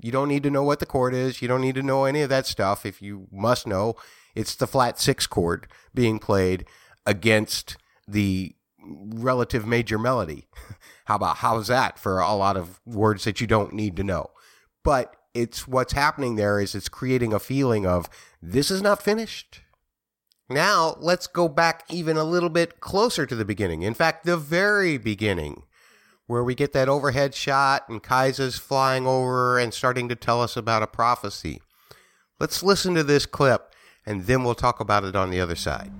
You 0.00 0.12
don't 0.12 0.28
need 0.28 0.42
to 0.44 0.50
know 0.50 0.62
what 0.62 0.80
the 0.80 0.86
chord 0.86 1.14
is. 1.14 1.42
You 1.42 1.48
don't 1.48 1.60
need 1.60 1.74
to 1.74 1.82
know 1.82 2.04
any 2.04 2.22
of 2.22 2.28
that 2.28 2.46
stuff. 2.46 2.86
If 2.86 3.02
you 3.02 3.26
must 3.32 3.66
know, 3.66 3.94
it's 4.34 4.54
the 4.54 4.66
flat 4.66 5.00
six 5.00 5.26
chord 5.26 5.66
being 5.94 6.18
played 6.18 6.64
against 7.04 7.76
the 8.06 8.54
relative 8.80 9.66
major 9.66 9.98
melody. 9.98 10.46
How 11.06 11.16
about 11.16 11.38
how's 11.38 11.68
that 11.68 11.98
for 11.98 12.20
a 12.20 12.34
lot 12.34 12.56
of 12.56 12.80
words 12.84 13.24
that 13.24 13.40
you 13.40 13.46
don't 13.46 13.72
need 13.72 13.96
to 13.96 14.04
know? 14.04 14.30
But 14.84 15.16
it's 15.34 15.66
what's 15.66 15.92
happening 15.92 16.36
there 16.36 16.60
is 16.60 16.74
it's 16.74 16.88
creating 16.88 17.32
a 17.32 17.38
feeling 17.38 17.86
of 17.86 18.08
this 18.40 18.70
is 18.70 18.82
not 18.82 19.02
finished. 19.02 19.62
Now, 20.50 20.96
let's 21.00 21.26
go 21.26 21.48
back 21.48 21.84
even 21.90 22.16
a 22.16 22.24
little 22.24 22.48
bit 22.48 22.80
closer 22.80 23.26
to 23.26 23.34
the 23.34 23.44
beginning. 23.44 23.82
In 23.82 23.94
fact, 23.94 24.24
the 24.24 24.36
very 24.36 24.96
beginning 24.96 25.64
where 26.28 26.44
we 26.44 26.54
get 26.54 26.72
that 26.74 26.88
overhead 26.88 27.34
shot 27.34 27.88
and 27.88 28.02
Kaisa's 28.02 28.58
flying 28.58 29.06
over 29.06 29.58
and 29.58 29.74
starting 29.74 30.08
to 30.10 30.14
tell 30.14 30.40
us 30.40 30.56
about 30.56 30.82
a 30.82 30.86
prophecy. 30.86 31.60
Let's 32.38 32.62
listen 32.62 32.94
to 32.94 33.02
this 33.02 33.26
clip 33.26 33.74
and 34.06 34.26
then 34.26 34.44
we'll 34.44 34.54
talk 34.54 34.78
about 34.78 35.04
it 35.04 35.16
on 35.16 35.30
the 35.30 35.40
other 35.40 35.56
side. 35.56 35.90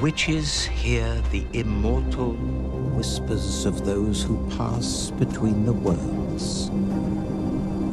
Witches 0.00 0.64
hear 0.64 1.20
the 1.30 1.44
immortal 1.52 2.32
whispers 2.96 3.66
of 3.66 3.84
those 3.84 4.22
who 4.22 4.38
pass 4.56 5.10
between 5.10 5.66
the 5.66 5.74
worlds. 5.74 6.70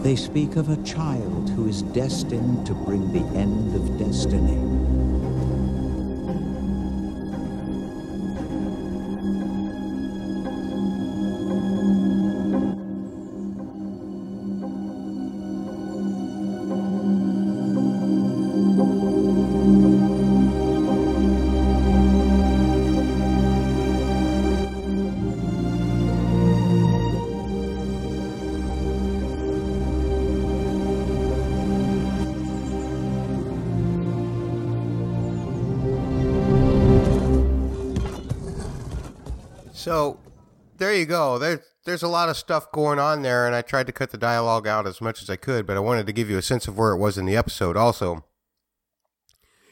They 0.03 0.15
speak 0.15 0.55
of 0.55 0.69
a 0.69 0.81
child 0.83 1.49
who 1.49 1.67
is 1.67 1.81
destined 1.81 2.65
to 2.65 2.73
bring 2.73 3.11
the 3.11 3.27
end 3.37 3.75
of 3.75 3.99
destiny. 3.99 4.55
There. 41.39 41.57
There, 41.57 41.63
there's 41.87 42.03
a 42.03 42.07
lot 42.09 42.27
of 42.27 42.35
stuff 42.35 42.71
going 42.73 42.99
on 42.99 43.21
there, 43.21 43.47
and 43.47 43.55
I 43.55 43.61
tried 43.61 43.87
to 43.87 43.93
cut 43.93 44.11
the 44.11 44.17
dialogue 44.17 44.67
out 44.67 44.85
as 44.85 44.99
much 44.99 45.21
as 45.21 45.29
I 45.29 45.37
could, 45.37 45.65
but 45.65 45.77
I 45.77 45.79
wanted 45.79 46.05
to 46.07 46.13
give 46.13 46.29
you 46.29 46.37
a 46.37 46.41
sense 46.41 46.67
of 46.67 46.77
where 46.77 46.91
it 46.91 46.99
was 46.99 47.17
in 47.17 47.25
the 47.25 47.37
episode 47.37 47.77
also. 47.77 48.25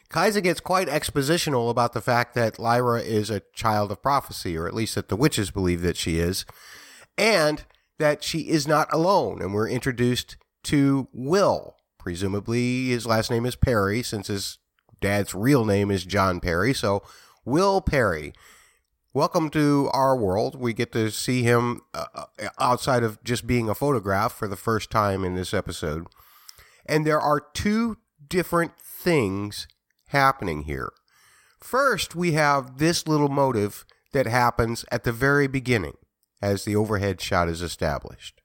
Kaisa 0.10 0.40
gets 0.40 0.62
quite 0.62 0.88
expositional 0.88 1.70
about 1.70 1.92
the 1.92 2.02
fact 2.02 2.34
that 2.36 2.58
Lyra 2.58 3.02
is 3.02 3.30
a 3.30 3.42
child 3.54 3.92
of 3.92 4.02
prophecy, 4.02 4.58
or 4.58 4.66
at 4.66 4.74
least 4.74 4.96
that 4.96 5.10
the 5.10 5.18
witches 5.18 5.52
believe 5.52 5.82
that 5.82 5.98
she 5.98 6.18
is, 6.20 6.46
and 7.18 7.66
that 8.00 8.24
she 8.24 8.48
is 8.50 8.66
not 8.66 8.88
alone. 8.94 9.42
And 9.42 9.54
we're 9.54 9.70
introduced 9.70 10.38
to 10.66 11.10
Will. 11.12 11.76
Presumably, 12.00 12.88
his 12.90 13.06
last 13.06 13.30
name 13.30 13.46
is 13.46 13.58
Parry, 13.58 14.02
since 14.02 14.28
his 14.28 14.58
dad's 15.02 15.36
real 15.36 15.66
name 15.66 15.92
is 15.92 16.06
John 16.06 16.40
Parry. 16.40 16.74
So, 16.74 17.04
Will 17.44 17.82
Parry 17.82 18.34
welcome 19.16 19.50
to 19.50 19.90
our 19.94 20.14
world. 20.18 20.60
We 20.60 20.74
get 20.74 20.92
to 20.92 21.10
see 21.10 21.42
him 21.42 21.80
uh, 21.94 22.04
uh, 22.14 22.26
outside 22.60 23.02
of 23.02 23.24
just 23.24 23.48
being 23.48 23.70
a 23.70 23.74
photograph 23.74 24.34
for 24.34 24.46
the 24.46 24.58
first 24.58 24.92
time 24.92 25.24
in 25.24 25.36
this 25.36 25.54
episode. 25.54 26.08
And 26.86 27.08
there 27.08 27.22
are 27.22 27.40
two 27.54 27.96
different 28.28 28.74
things 28.78 29.70
happening 30.08 30.64
here. 30.64 30.92
First, 31.62 32.14
we 32.14 32.34
have 32.34 32.78
this 32.78 33.08
little 33.08 33.30
motive 33.30 33.86
that 34.12 34.28
happens 34.28 34.84
at 34.92 35.06
the 35.06 35.14
very 35.14 35.48
beginning 35.48 35.96
as 36.42 36.66
the 36.66 36.76
overhead 36.76 37.22
shot 37.22 37.48
is 37.48 37.62
established. 37.62 38.42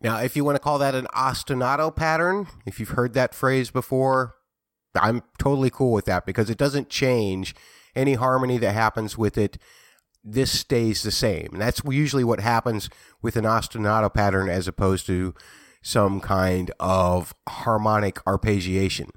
Now, 0.00 0.18
if 0.18 0.36
you 0.36 0.44
want 0.44 0.54
to 0.54 0.60
call 0.60 0.78
that 0.78 0.94
an 0.94 1.08
ostinato 1.12 1.94
pattern, 1.94 2.46
if 2.64 2.78
you've 2.78 2.90
heard 2.90 3.14
that 3.14 3.34
phrase 3.34 3.70
before, 3.72 4.36
I'm 4.94 5.22
totally 5.38 5.70
cool 5.70 5.92
with 5.92 6.04
that 6.06 6.26
because 6.26 6.50
it 6.50 6.58
doesn't 6.58 6.88
change 6.88 7.54
any 7.96 8.14
harmony 8.14 8.58
that 8.58 8.72
happens 8.72 9.16
with 9.18 9.36
it. 9.38 9.58
This 10.22 10.58
stays 10.58 11.02
the 11.02 11.10
same. 11.10 11.48
And 11.52 11.60
that's 11.60 11.82
usually 11.84 12.24
what 12.24 12.40
happens 12.40 12.88
with 13.22 13.36
an 13.36 13.44
ostinato 13.44 14.12
pattern 14.12 14.48
as 14.48 14.66
opposed 14.66 15.06
to 15.06 15.34
some 15.82 16.20
kind 16.20 16.70
of 16.80 17.34
harmonic 17.48 18.16
arpeggiation. 18.24 19.10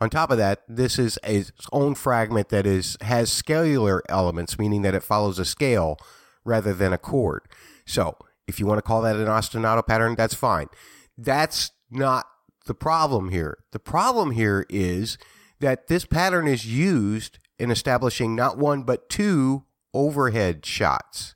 On 0.00 0.08
top 0.08 0.30
of 0.30 0.38
that, 0.38 0.62
this 0.68 0.96
is 0.98 1.18
its 1.24 1.50
own 1.72 1.96
fragment 1.96 2.50
that 2.50 2.66
is 2.66 2.96
has 3.00 3.30
scalar 3.30 4.00
elements, 4.08 4.58
meaning 4.58 4.82
that 4.82 4.94
it 4.94 5.02
follows 5.02 5.40
a 5.40 5.44
scale 5.44 5.98
rather 6.44 6.72
than 6.72 6.92
a 6.92 6.98
chord. 6.98 7.42
So, 7.84 8.16
if 8.46 8.60
you 8.60 8.66
want 8.66 8.78
to 8.78 8.82
call 8.82 9.02
that 9.02 9.16
an 9.16 9.26
ostinato 9.26 9.84
pattern, 9.84 10.14
that's 10.14 10.34
fine. 10.34 10.68
That's 11.16 11.72
not 11.90 12.26
the 12.68 12.74
problem 12.74 13.30
here? 13.30 13.58
The 13.72 13.80
problem 13.80 14.30
here 14.30 14.64
is 14.70 15.18
that 15.58 15.88
this 15.88 16.04
pattern 16.04 16.46
is 16.46 16.64
used 16.64 17.40
in 17.58 17.72
establishing 17.72 18.36
not 18.36 18.56
one 18.56 18.84
but 18.84 19.08
two 19.08 19.64
overhead 19.92 20.64
shots. 20.64 21.34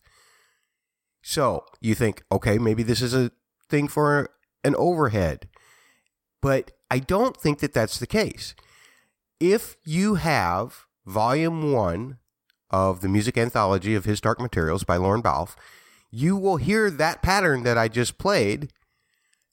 So 1.23 1.65
you 1.81 1.95
think, 1.97 2.23
okay, 2.31 2.59
maybe 2.59 2.85
this 2.85 3.03
is 3.03 3.15
a 3.15 3.33
thing 3.69 3.89
for 3.89 4.29
an 4.63 4.77
overhead. 4.77 5.49
But 6.41 6.73
I 6.91 6.99
don't 6.99 7.37
think 7.37 7.61
that 7.61 7.73
that's 7.73 7.99
the 7.99 8.07
case. 8.07 8.55
If 9.41 9.77
you 9.85 10.17
have 10.17 10.87
volume 11.07 11.73
one 11.73 12.19
of 12.71 13.01
the 13.01 13.09
music 13.09 13.37
anthology 13.37 13.95
of 13.95 14.05
His 14.05 14.21
Dark 14.21 14.41
Materials 14.41 14.85
by 14.85 14.97
Lorne 14.97 15.23
Balfe, 15.23 15.57
you 16.11 16.37
will 16.37 16.57
hear 16.57 16.91
that 16.91 17.23
pattern 17.23 17.63
that 17.63 17.79
I 17.79 17.89
just 17.89 18.19
played 18.19 18.73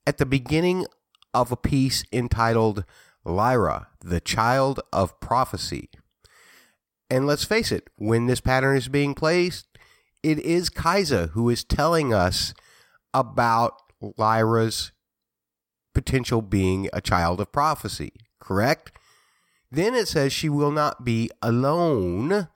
at 0.05 0.17
the 0.17 0.25
beginning 0.25 0.85
of 1.33 1.51
a 1.51 1.57
piece 1.57 2.03
entitled 2.11 2.85
Lyra, 3.25 3.87
the 4.01 4.19
Child 4.19 4.79
of 4.91 5.19
Prophecy. 5.19 5.89
And 7.09 7.25
let's 7.25 7.43
face 7.43 7.71
it, 7.71 7.89
when 7.95 8.27
this 8.27 8.41
pattern 8.41 8.77
is 8.77 8.87
being 8.87 9.13
placed, 9.13 9.67
it 10.21 10.39
is 10.39 10.69
Kaisa 10.69 11.27
who 11.27 11.49
is 11.49 11.63
telling 11.63 12.13
us 12.13 12.53
about 13.13 13.73
Lyra's 14.17 14.91
potential 15.93 16.41
being 16.41 16.89
a 16.93 17.01
child 17.01 17.41
of 17.41 17.51
prophecy, 17.51 18.13
correct? 18.39 18.91
Then 19.71 19.93
it 19.93 20.07
says 20.07 20.31
she 20.33 20.49
will 20.49 20.71
not 20.71 21.03
be 21.03 21.29
alone, 21.41 22.47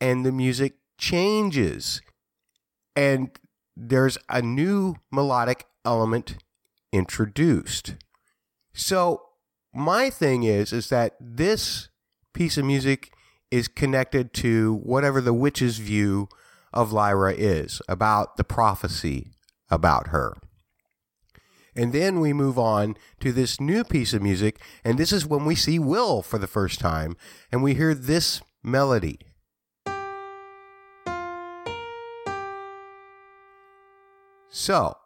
and 0.00 0.24
the 0.24 0.32
music 0.32 0.74
changes. 0.98 2.00
And 2.94 3.30
there's 3.76 4.18
a 4.28 4.42
new 4.42 4.96
melodic 5.10 5.66
element 5.84 6.36
introduced. 6.92 7.96
So 8.72 9.22
my 9.74 10.10
thing 10.10 10.42
is 10.42 10.72
is 10.72 10.88
that 10.88 11.16
this 11.20 11.88
piece 12.34 12.56
of 12.56 12.64
music 12.64 13.12
is 13.50 13.68
connected 13.68 14.32
to 14.32 14.80
whatever 14.82 15.20
the 15.20 15.34
witch's 15.34 15.78
view 15.78 16.28
of 16.72 16.92
Lyra 16.92 17.32
is 17.32 17.82
about 17.88 18.36
the 18.36 18.44
prophecy 18.44 19.32
about 19.70 20.08
her. 20.08 20.36
And 21.74 21.92
then 21.92 22.20
we 22.20 22.32
move 22.32 22.58
on 22.58 22.96
to 23.20 23.32
this 23.32 23.60
new 23.60 23.84
piece 23.84 24.12
of 24.12 24.22
music, 24.22 24.60
and 24.84 24.98
this 24.98 25.12
is 25.12 25.26
when 25.26 25.44
we 25.44 25.54
see 25.54 25.78
Will 25.78 26.20
for 26.20 26.38
the 26.38 26.48
first 26.48 26.80
time, 26.80 27.16
and 27.52 27.62
we 27.62 27.74
hear 27.74 27.94
this 27.94 28.40
melody. 28.62 29.18
So, 34.48 34.96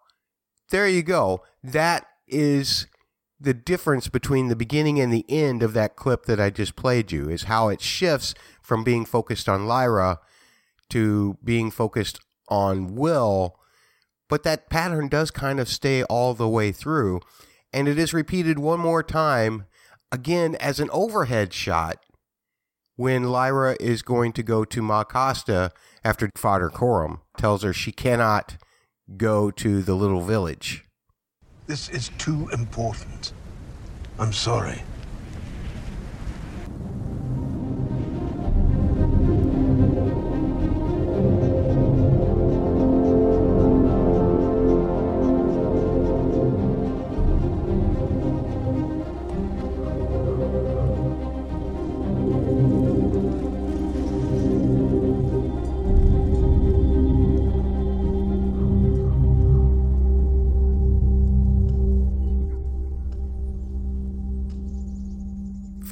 there 0.74 0.88
you 0.88 1.02
go. 1.02 1.42
That 1.62 2.06
is 2.26 2.86
the 3.38 3.54
difference 3.54 4.08
between 4.08 4.48
the 4.48 4.56
beginning 4.56 5.00
and 5.00 5.12
the 5.12 5.24
end 5.28 5.62
of 5.62 5.72
that 5.74 5.94
clip 5.94 6.24
that 6.26 6.40
I 6.40 6.50
just 6.50 6.74
played 6.74 7.12
you, 7.12 7.28
is 7.28 7.44
how 7.44 7.68
it 7.68 7.80
shifts 7.80 8.34
from 8.60 8.82
being 8.82 9.04
focused 9.04 9.48
on 9.48 9.66
Lyra 9.66 10.18
to 10.90 11.38
being 11.44 11.70
focused 11.70 12.20
on 12.48 12.94
Will 12.94 13.56
but 14.28 14.42
that 14.42 14.70
pattern 14.70 15.08
does 15.08 15.30
kind 15.30 15.60
of 15.60 15.68
stay 15.68 16.02
all 16.04 16.34
the 16.34 16.48
way 16.48 16.72
through. 16.72 17.20
And 17.72 17.88
it 17.88 17.98
is 17.98 18.14
repeated 18.14 18.58
one 18.58 18.80
more 18.80 19.02
time, 19.02 19.66
again 20.10 20.56
as 20.56 20.80
an 20.80 20.90
overhead 20.92 21.52
shot, 21.52 21.98
when 22.96 23.24
Lyra 23.24 23.76
is 23.80 24.02
going 24.02 24.32
to 24.32 24.42
go 24.42 24.64
to 24.64 24.82
Ma 24.82 25.04
Costa 25.04 25.72
after 26.04 26.30
Father 26.36 26.68
Coram 26.68 27.20
tells 27.36 27.62
her 27.62 27.72
she 27.72 27.92
cannot 27.92 28.56
go 29.16 29.50
to 29.50 29.82
the 29.82 29.94
little 29.94 30.20
village. 30.20 30.84
This 31.66 31.88
is 31.88 32.10
too 32.18 32.48
important. 32.52 33.32
I'm 34.18 34.32
sorry. 34.32 34.82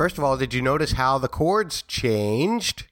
First 0.02 0.18
of 0.18 0.24
all, 0.24 0.36
did 0.36 0.52
you 0.52 0.62
notice 0.62 0.94
how 0.94 1.18
the 1.18 1.28
chords 1.28 1.82
changed? 1.82 2.88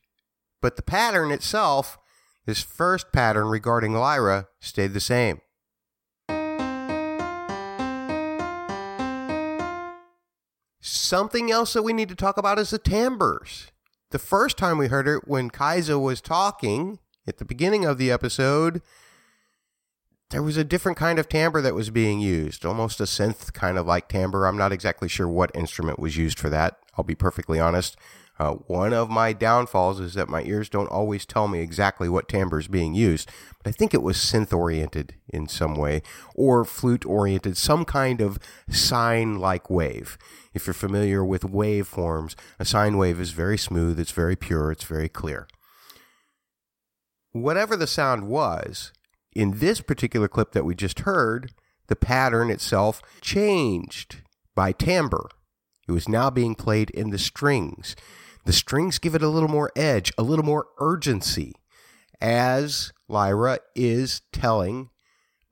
But 0.62 0.76
the 0.76 0.83
pattern 0.83 1.33
itself, 1.33 1.99
this 2.47 2.62
first 2.62 3.11
pattern 3.11 3.49
regarding 3.49 3.95
Lyra, 3.95 4.47
stayed 4.61 4.93
the 4.93 5.00
same. 5.00 5.40
Something 10.81 11.50
else 11.50 11.73
that 11.73 11.83
we 11.83 11.93
need 11.93 12.11
to 12.11 12.14
talk 12.14 12.38
about 12.38 12.61
is 12.61 12.71
the 12.71 12.79
timbres. 12.79 13.73
The 14.12 14.21
first 14.21 14.57
time 14.57 14.79
we 14.79 14.87
heard 14.87 15.09
it, 15.09 15.26
when 15.26 15.50
Kaisa 15.50 15.99
was 15.99 16.21
talking 16.21 17.00
at 17.26 17.38
the 17.38 17.45
beginning 17.45 17.85
of 17.85 17.99
the 17.99 18.12
episode, 18.12 18.83
there 20.31 20.43
was 20.43 20.57
a 20.57 20.65
different 20.65 20.97
kind 20.97 21.19
of 21.19 21.29
timbre 21.29 21.61
that 21.61 21.75
was 21.75 21.91
being 21.91 22.21
used, 22.21 22.65
almost 22.65 23.01
a 23.01 23.05
synth 23.05 23.53
kind 23.53 23.77
of 23.77 23.87
like 23.87 24.09
timbre. 24.09 24.47
I'm 24.47 24.57
not 24.57 24.73
exactly 24.73 25.09
sure 25.09 25.29
what 25.29 25.55
instrument 25.55 25.99
was 25.99 26.17
used 26.17 26.39
for 26.39 26.49
that. 26.49 26.79
I'll 26.97 27.05
be 27.05 27.17
perfectly 27.17 27.59
honest. 27.59 27.97
Uh, 28.39 28.52
one 28.52 28.95
of 28.95 29.11
my 29.11 29.35
downfalls 29.35 30.00
is 30.00 30.15
that 30.15 30.28
my 30.28 30.43
ears 30.45 30.71
don't 30.71 30.91
always 30.91 31.26
tell 31.26 31.47
me 31.47 31.61
exactly 31.61 32.09
what 32.09 32.26
timbre 32.26 32.59
is 32.59 32.69
being 32.69 32.95
used, 32.95 33.28
but 33.59 33.69
I 33.69 33.73
think 33.73 33.93
it 33.93 34.02
was 34.02 34.17
synth 34.17 34.50
oriented 34.57 35.15
in 35.28 35.47
some 35.47 35.75
way 35.75 36.00
or 36.35 36.65
flute 36.65 37.04
oriented, 37.04 37.59
some 37.59 37.85
kind 37.85 38.23
of 38.23 38.39
sine 38.71 39.39
like 39.39 39.69
wave. 39.69 40.17
If 40.54 40.67
you're 40.67 40.73
familiar 40.73 41.23
with 41.23 41.43
waveforms, 41.43 42.35
a 42.59 42.65
sine 42.65 42.97
wave 42.97 43.21
is 43.21 43.33
very 43.33 43.59
smooth, 43.59 44.00
it's 44.00 44.13
very 44.13 44.37
pure, 44.37 44.73
it's 44.73 44.85
very 44.85 45.11
clear. 45.11 45.47
Whatever 47.33 47.76
the 47.76 47.87
sound 47.87 48.26
was, 48.26 48.91
in 49.34 49.58
this 49.58 49.80
particular 49.80 50.28
clip 50.28 50.52
that 50.52 50.64
we 50.64 50.75
just 50.75 51.00
heard, 51.00 51.52
the 51.86 51.97
pattern 51.97 52.50
itself 52.50 53.02
changed 53.21 54.23
by 54.54 54.73
timbre. 54.73 55.28
It 55.88 55.93
was 55.93 56.08
now 56.08 56.30
being 56.30 56.54
played 56.54 56.90
in 56.90 57.10
the 57.10 57.19
strings. 57.19 57.97
The 58.45 58.52
strings 58.52 58.99
give 58.99 59.14
it 59.14 59.23
a 59.23 59.28
little 59.28 59.49
more 59.49 59.73
edge, 59.76 60.12
a 60.16 60.23
little 60.23 60.45
more 60.45 60.69
urgency, 60.78 61.54
as 62.21 62.93
Lyra 63.08 63.58
is 63.75 64.23
telling 64.32 64.90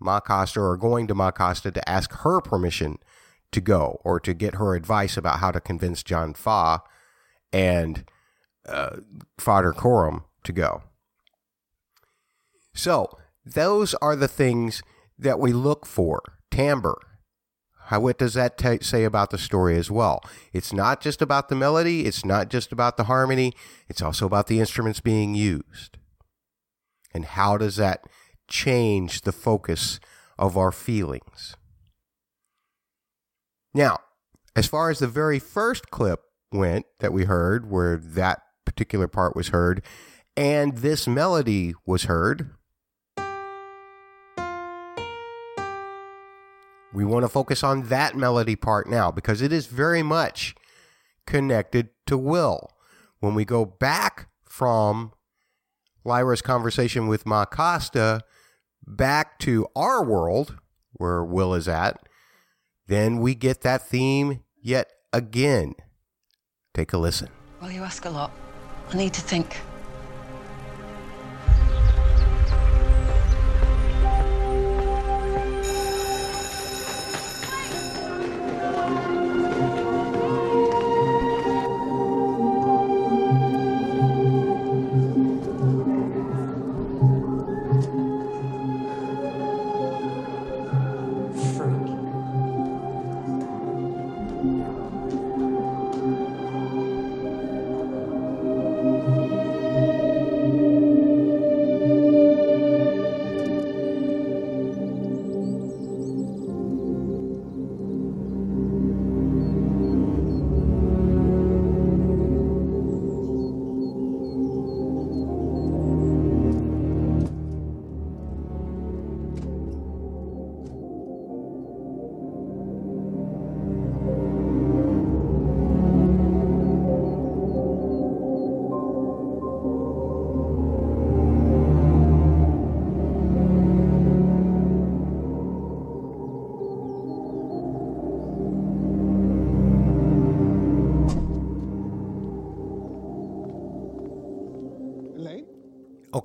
Ma 0.01 0.21
Costa 0.21 0.61
or 0.61 0.77
going 0.77 1.07
to 1.09 1.15
Ma 1.15 1.31
Costa 1.31 1.71
to 1.73 1.89
ask 1.89 2.13
her 2.21 2.41
permission 2.41 2.99
to 3.51 3.61
go 3.61 4.01
or 4.05 4.21
to 4.21 4.35
get 4.35 4.57
her 4.57 4.75
advice 4.75 5.17
about 5.17 5.41
how 5.41 5.51
to 5.51 5.61
convince 5.61 6.03
John 6.03 6.35
Faa 6.35 6.81
and 7.53 8.05
uh, 8.67 8.99
Father 9.39 9.73
Coram 9.73 10.25
to 10.45 10.53
go. 10.53 10.83
So 12.75 13.19
those 13.55 13.95
are 13.95 14.17
the 14.17 14.29
things 14.29 14.83
that 15.19 15.39
we 15.39 15.53
look 15.53 15.87
for. 15.87 16.23
Timbre. 16.51 16.99
How, 17.87 18.01
what 18.01 18.19
does 18.19 18.35
that 18.35 18.59
t- 18.59 18.83
say 18.83 19.05
about 19.05 19.31
the 19.31 19.39
story 19.39 19.79
as 19.79 19.91
well? 19.91 20.23
It's 20.53 20.73
not 20.73 21.01
just 21.01 21.23
about 21.23 21.49
the 21.49 21.55
melody, 21.55 22.05
it's 22.05 22.25
not 22.25 22.51
just 22.51 22.71
about 22.71 22.97
the 22.99 23.05
harmony, 23.05 23.55
it's 23.89 24.03
also 24.03 24.27
about 24.27 24.47
the 24.47 24.61
instruments 24.61 25.01
being 25.01 25.35
used. 25.35 25.97
And 27.15 27.25
how 27.25 27.57
does 27.57 27.77
that 27.77 28.05
change 28.47 29.23
the 29.23 29.33
focus 29.33 30.01
of 30.39 30.57
our 30.57 30.71
feelings? 30.71 31.57
Now, 33.73 34.01
as 34.55 34.67
far 34.67 34.91
as 34.91 34.99
the 34.99 35.09
very 35.09 35.39
first 35.39 35.91
clip 35.91 36.21
went 36.53 36.85
that 37.01 37.13
we 37.13 37.25
heard, 37.25 37.71
where 37.71 37.97
that 37.97 38.43
particular 38.67 39.09
part 39.09 39.35
was 39.35 39.49
heard, 39.49 39.83
and 40.37 40.79
this 40.79 41.09
melody 41.09 41.75
was 41.87 42.05
heard, 42.05 42.51
We 46.93 47.05
want 47.05 47.25
to 47.25 47.29
focus 47.29 47.63
on 47.63 47.85
that 47.89 48.17
melody 48.17 48.57
part 48.57 48.89
now 48.89 49.11
because 49.11 49.43
it 49.43 49.53
is 49.53 49.67
very 49.67 50.03
much 50.03 50.55
connected 51.27 51.91
to 52.07 52.17
Will. 52.17 52.71
When 53.21 53.35
we 53.35 53.45
go 53.45 53.65
back 53.65 54.29
from 54.45 55.13
Lyra's 56.05 56.41
conversation 56.41 57.07
with 57.07 57.27
Ma 57.27 57.45
Costa 57.45 58.23
back 58.87 59.39
to 59.41 59.67
our 59.77 60.03
world, 60.03 60.57
where 60.93 61.23
Will 61.23 61.55
is 61.55 61.69
at, 61.69 62.09
then 62.87 63.19
we 63.19 63.35
get 63.35 63.61
that 63.61 63.87
theme 63.87 64.41
yet 64.63 64.91
again. 65.13 65.75
Take 66.73 66.93
a 66.93 66.99
listen. 66.99 67.29
Well, 67.61 67.71
you 67.71 67.83
ask 67.83 68.05
a 68.07 68.11
lot. 68.11 68.31
I 68.91 68.97
need 68.97 69.13
to 69.13 69.21
think. 69.21 69.59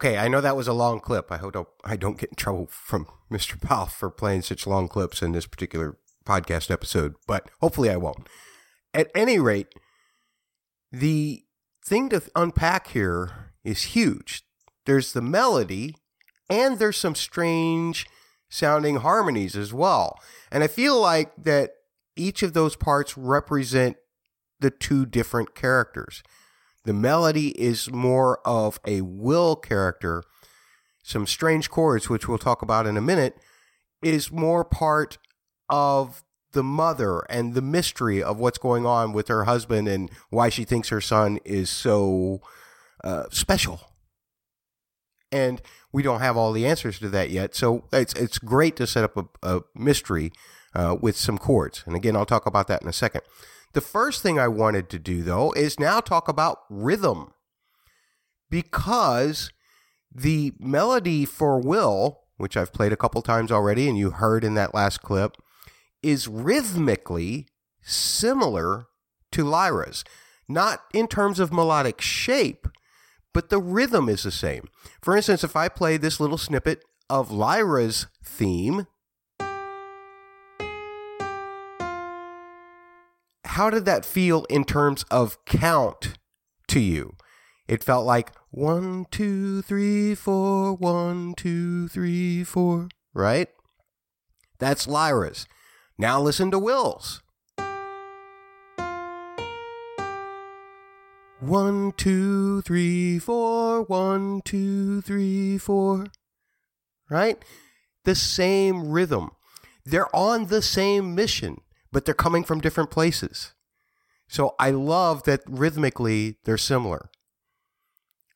Okay, 0.04 0.18
I 0.18 0.28
know 0.28 0.42
that 0.42 0.58
was 0.58 0.68
a 0.68 0.74
long 0.74 1.00
clip. 1.00 1.32
I 1.32 1.38
hope 1.38 1.56
I 1.86 1.96
don't 1.96 2.18
get 2.18 2.32
in 2.32 2.36
trouble 2.36 2.68
from 2.70 3.08
Mr. 3.32 3.60
Powell 3.62 3.86
for 3.86 4.10
playing 4.10 4.42
such 4.42 4.68
long 4.68 4.90
clips 4.90 5.22
in 5.22 5.32
this 5.32 5.46
particular 5.46 5.98
podcast 6.26 6.70
episode, 6.70 7.16
but 7.26 7.50
hopefully 7.62 7.90
I 7.90 7.96
won't. 7.96 8.28
At 8.94 9.10
any 9.16 9.40
rate, 9.40 9.74
the 10.92 11.46
thing 11.86 12.10
to 12.10 12.22
unpack 12.36 12.88
here 12.88 13.54
is 13.64 13.96
huge. 13.96 14.44
There's 14.86 15.14
the 15.14 15.22
melody, 15.22 15.96
and 16.50 16.80
there's 16.80 16.98
some 16.98 17.16
strange 17.16 18.06
sounding 18.50 18.98
harmonies 18.98 19.56
as 19.56 19.72
well. 19.72 20.20
And 20.52 20.66
I 20.66 20.68
feel 20.68 21.00
like 21.00 21.32
that 21.42 21.76
each 22.18 22.44
of 22.44 22.52
those 22.52 22.76
parts 22.76 23.18
represent 23.18 23.96
the 24.60 24.70
two 24.70 25.06
different 25.06 25.56
characters. 25.56 26.24
The 26.86 26.94
melody 26.94 27.50
is 27.50 27.92
more 27.92 28.40
of 28.46 28.80
a 28.86 29.02
will 29.02 29.56
character. 29.56 30.24
Some 31.04 31.28
strange 31.28 31.70
chords, 31.70 32.10
which 32.10 32.28
we'll 32.28 32.38
talk 32.38 32.62
about 32.62 32.88
in 32.88 32.98
a 32.98 33.02
minute, 33.02 33.38
is 34.02 34.32
more 34.32 34.64
part 34.64 35.18
of 35.70 36.24
the 36.52 36.64
mother 36.64 37.22
and 37.30 37.54
the 37.54 37.62
mystery 37.62 38.22
of 38.22 38.40
what's 38.40 38.58
going 38.58 38.86
on 38.86 39.12
with 39.12 39.28
her 39.28 39.46
husband 39.46 39.88
and 39.88 40.10
why 40.30 40.50
she 40.50 40.64
thinks 40.64 40.90
her 40.90 41.02
son 41.02 41.40
is 41.44 41.70
so 41.70 42.42
uh, 43.04 43.24
special. 43.32 43.82
And 45.32 45.62
we 45.92 46.04
don't 46.04 46.20
have 46.20 46.38
all 46.38 46.52
the 46.52 46.66
answers 46.68 47.00
to 47.00 47.10
that 47.10 47.32
yet. 47.32 47.56
So 47.56 47.86
it's 47.92 48.14
it's 48.14 48.38
great 48.38 48.76
to 48.76 48.86
set 48.86 49.04
up 49.04 49.18
a, 49.18 49.26
a 49.42 49.62
mystery 49.74 50.32
uh, 50.76 50.96
with 51.00 51.18
some 51.18 51.38
chords. 51.38 51.84
And 51.88 51.96
again, 51.96 52.16
I'll 52.16 52.26
talk 52.26 52.46
about 52.46 52.68
that 52.68 52.82
in 52.82 52.88
a 52.88 52.94
second. 52.94 53.22
The 53.74 53.82
first 53.82 54.22
thing 54.22 54.38
I 54.38 54.48
wanted 54.48 54.90
to 54.90 55.00
do, 55.00 55.24
though, 55.24 55.52
is 55.54 55.80
now 55.80 56.00
talk 56.00 56.28
about 56.28 56.60
rhythm. 56.70 57.34
Because 58.50 59.52
the 60.14 60.54
melody 60.60 61.26
for 61.26 61.60
Will, 61.60 62.22
which 62.38 62.56
I've 62.56 62.72
played 62.72 62.94
a 62.94 62.98
couple 62.98 63.22
times 63.24 63.52
already 63.52 63.90
and 63.90 63.98
you 63.98 64.12
heard 64.12 64.44
in 64.44 64.54
that 64.54 64.76
last 64.76 65.02
clip, 65.02 65.38
is 66.04 66.28
rhythmically 66.28 67.48
similar 67.82 68.86
to 69.32 69.44
Lyra's. 69.44 70.04
Not 70.48 70.84
in 70.94 71.08
terms 71.08 71.40
of 71.40 71.52
melodic 71.52 72.00
shape, 72.00 72.68
but 73.34 73.50
the 73.50 73.60
rhythm 73.60 74.08
is 74.08 74.24
the 74.24 74.32
same. 74.32 74.68
For 75.02 75.18
instance, 75.18 75.44
if 75.44 75.56
I 75.56 75.68
play 75.68 75.98
this 75.98 76.20
little 76.20 76.38
snippet 76.38 76.84
of 77.10 77.32
Lyra's 77.32 78.08
theme, 78.24 78.86
how 83.54 83.70
did 83.70 83.86
that 83.86 84.04
feel 84.04 84.46
in 84.46 84.66
terms 84.66 85.06
of 85.12 85.38
count 85.46 86.18
to 86.68 86.80
you? 86.80 87.16
It 87.68 87.84
felt 87.84 88.04
like 88.04 88.32
one, 88.50 89.06
two, 89.12 89.62
three, 89.62 90.16
four, 90.16 90.74
one, 90.74 91.36
two, 91.38 91.88
three, 91.88 92.44
four, 92.44 92.90
right? 93.14 93.50
That's 94.58 94.88
Lyra's. 94.88 95.46
Now 96.00 96.20
listen 96.20 96.50
to 96.50 96.58
Will's. 96.58 97.22
One, 101.40 101.92
two, 101.96 102.62
three, 102.64 103.20
four, 103.20 103.84
one, 103.84 104.42
two, 104.44 105.02
three, 105.02 105.60
four. 105.60 106.08
Right? 107.08 107.38
The 108.04 108.16
same 108.16 108.90
rhythm. 108.90 109.30
They're 109.86 110.14
on 110.16 110.48
the 110.48 110.64
same 110.64 111.14
mission 111.14 111.62
but 111.94 112.06
they're 112.06 112.14
coming 112.14 112.44
from 112.44 112.60
different 112.60 112.92
places. 112.92 113.54
So 114.28 114.56
I 114.60 114.72
love 114.72 115.24
that 115.24 115.42
rhythmically 115.48 116.38
they're 116.44 116.58
similar. 116.58 117.10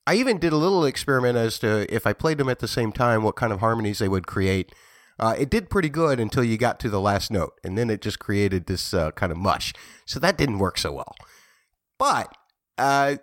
I 0.06 0.15
even 0.15 0.38
did 0.38 0.54
a 0.54 0.58
little 0.58 0.86
experiment 0.86 1.38
as 1.38 1.60
to 1.60 1.93
if 1.93 2.08
I 2.08 2.13
played 2.13 2.38
them 2.38 2.48
at 2.48 2.60
the 2.60 2.67
same 2.67 2.93
time, 2.93 3.24
what 3.24 3.36
kind 3.36 3.52
of 3.52 3.60
harmonies 3.60 4.00
they 4.00 4.08
would 4.08 4.26
create. 4.26 4.74
Uh, 5.20 5.36
it 5.38 5.50
did 5.50 5.70
pretty 5.70 5.89
good 5.89 6.20
until 6.20 6.43
you 6.43 6.58
got 6.58 6.80
to 6.80 6.89
the 6.89 7.02
last 7.02 7.32
note, 7.32 7.54
and 7.63 7.78
then 7.78 7.89
it 7.89 8.02
just 8.02 8.20
created 8.20 8.67
this 8.67 8.93
uh, 8.93 9.12
kind 9.12 9.32
of 9.32 9.38
mush. 9.38 9.74
So 10.06 10.20
that 10.20 10.38
didn't 10.38 10.60
work 10.60 10.78
so 10.78 10.93
well. 10.93 11.15
But 11.98 12.32
uh, 12.78 13.17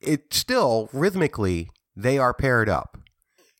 it 0.00 0.32
still 0.34 0.90
rhythmically 0.92 1.70
they 1.96 2.18
are 2.18 2.34
paired 2.34 2.68
up, 2.68 2.98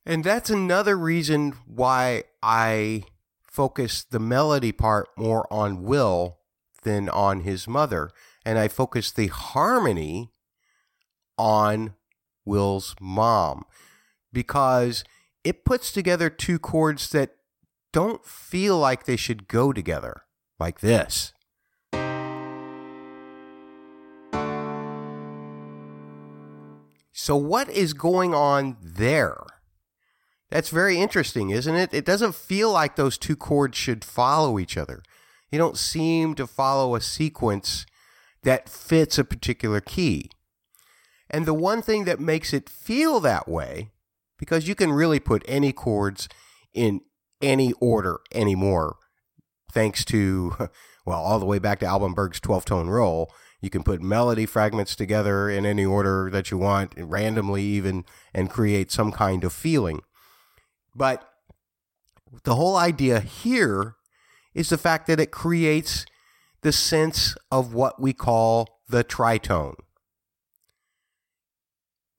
and 0.04 0.22
that's 0.22 0.50
another 0.50 0.96
reason 0.96 1.54
why 1.66 2.24
I 2.42 3.04
focus 3.58 4.04
the 4.04 4.20
melody 4.20 4.70
part 4.70 5.08
more 5.18 5.52
on 5.52 5.82
Will 5.82 6.38
than 6.84 7.08
on 7.08 7.40
his 7.40 7.66
mother. 7.66 8.08
And 8.44 8.56
I 8.56 8.68
focus 8.68 9.10
the 9.10 9.26
harmony 9.26 10.30
on 11.36 11.94
Will's 12.44 12.94
mom 13.00 13.64
because 14.32 15.02
it 15.42 15.64
puts 15.64 15.90
together 15.90 16.30
two 16.30 16.60
chords 16.60 17.10
that 17.10 17.34
don't 17.92 18.24
feel 18.24 18.78
like 18.78 19.06
they 19.06 19.16
should 19.16 19.48
go 19.48 19.72
together, 19.72 20.22
like 20.60 20.78
this. 20.78 21.32
So, 27.12 27.34
what 27.34 27.68
is 27.70 27.92
going 27.92 28.34
on 28.34 28.76
there? 28.80 29.57
That's 30.50 30.70
very 30.70 30.98
interesting, 30.98 31.50
isn't 31.50 31.74
it? 31.74 31.92
It 31.92 32.04
doesn't 32.04 32.34
feel 32.34 32.72
like 32.72 32.96
those 32.96 33.18
two 33.18 33.36
chords 33.36 33.76
should 33.76 34.04
follow 34.04 34.58
each 34.58 34.76
other. 34.76 35.02
You 35.50 35.58
don't 35.58 35.76
seem 35.76 36.34
to 36.36 36.46
follow 36.46 36.94
a 36.94 37.00
sequence 37.00 37.86
that 38.42 38.68
fits 38.68 39.18
a 39.18 39.24
particular 39.24 39.80
key. 39.80 40.30
And 41.30 41.44
the 41.44 41.54
one 41.54 41.82
thing 41.82 42.04
that 42.04 42.20
makes 42.20 42.52
it 42.52 42.70
feel 42.70 43.20
that 43.20 43.48
way, 43.48 43.90
because 44.38 44.68
you 44.68 44.74
can 44.74 44.92
really 44.92 45.20
put 45.20 45.44
any 45.46 45.72
chords 45.72 46.28
in 46.72 47.00
any 47.42 47.72
order 47.74 48.20
anymore, 48.32 48.96
thanks 49.70 50.04
to, 50.06 50.54
well, 51.04 51.20
all 51.20 51.38
the 51.38 51.46
way 51.46 51.58
back 51.58 51.80
to 51.80 51.86
Alban 51.86 52.14
Berg's 52.14 52.40
12 52.40 52.64
tone 52.64 52.88
row. 52.88 53.28
You 53.60 53.70
can 53.70 53.82
put 53.82 54.00
melody 54.00 54.46
fragments 54.46 54.94
together 54.94 55.50
in 55.50 55.66
any 55.66 55.84
order 55.84 56.30
that 56.30 56.50
you 56.50 56.58
want, 56.58 56.94
randomly 56.96 57.64
even, 57.64 58.04
and 58.32 58.48
create 58.48 58.92
some 58.92 59.10
kind 59.10 59.42
of 59.42 59.52
feeling. 59.52 60.00
But 60.98 61.30
the 62.42 62.56
whole 62.56 62.76
idea 62.76 63.20
here 63.20 63.94
is 64.52 64.68
the 64.68 64.76
fact 64.76 65.06
that 65.06 65.20
it 65.20 65.30
creates 65.30 66.04
the 66.62 66.72
sense 66.72 67.36
of 67.52 67.72
what 67.72 68.00
we 68.00 68.12
call 68.12 68.80
the 68.88 69.04
tritone. 69.04 69.76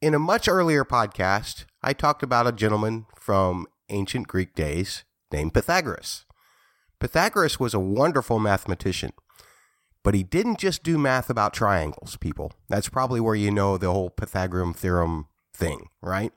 In 0.01 0.13
a 0.13 0.19
much 0.19 0.47
earlier 0.47 0.85
podcast, 0.85 1.65
I 1.83 1.91
talked 1.91 2.23
about 2.23 2.47
a 2.47 2.53
gentleman 2.53 3.05
from 3.17 3.67
ancient 3.89 4.29
Greek 4.29 4.55
days 4.55 5.03
named 5.29 5.53
Pythagoras. 5.53 6.25
Pythagoras 7.01 7.59
was 7.59 7.73
a 7.73 7.79
wonderful 7.79 8.39
mathematician, 8.39 9.11
but 10.03 10.13
he 10.13 10.23
didn't 10.23 10.57
just 10.57 10.83
do 10.83 10.97
math 10.97 11.29
about 11.29 11.53
triangles, 11.53 12.15
people. 12.15 12.53
That's 12.69 12.87
probably 12.87 13.19
where 13.19 13.35
you 13.35 13.51
know 13.51 13.77
the 13.77 13.91
whole 13.91 14.09
Pythagorean 14.09 14.73
theorem 14.73 15.27
thing, 15.53 15.89
right? 16.01 16.31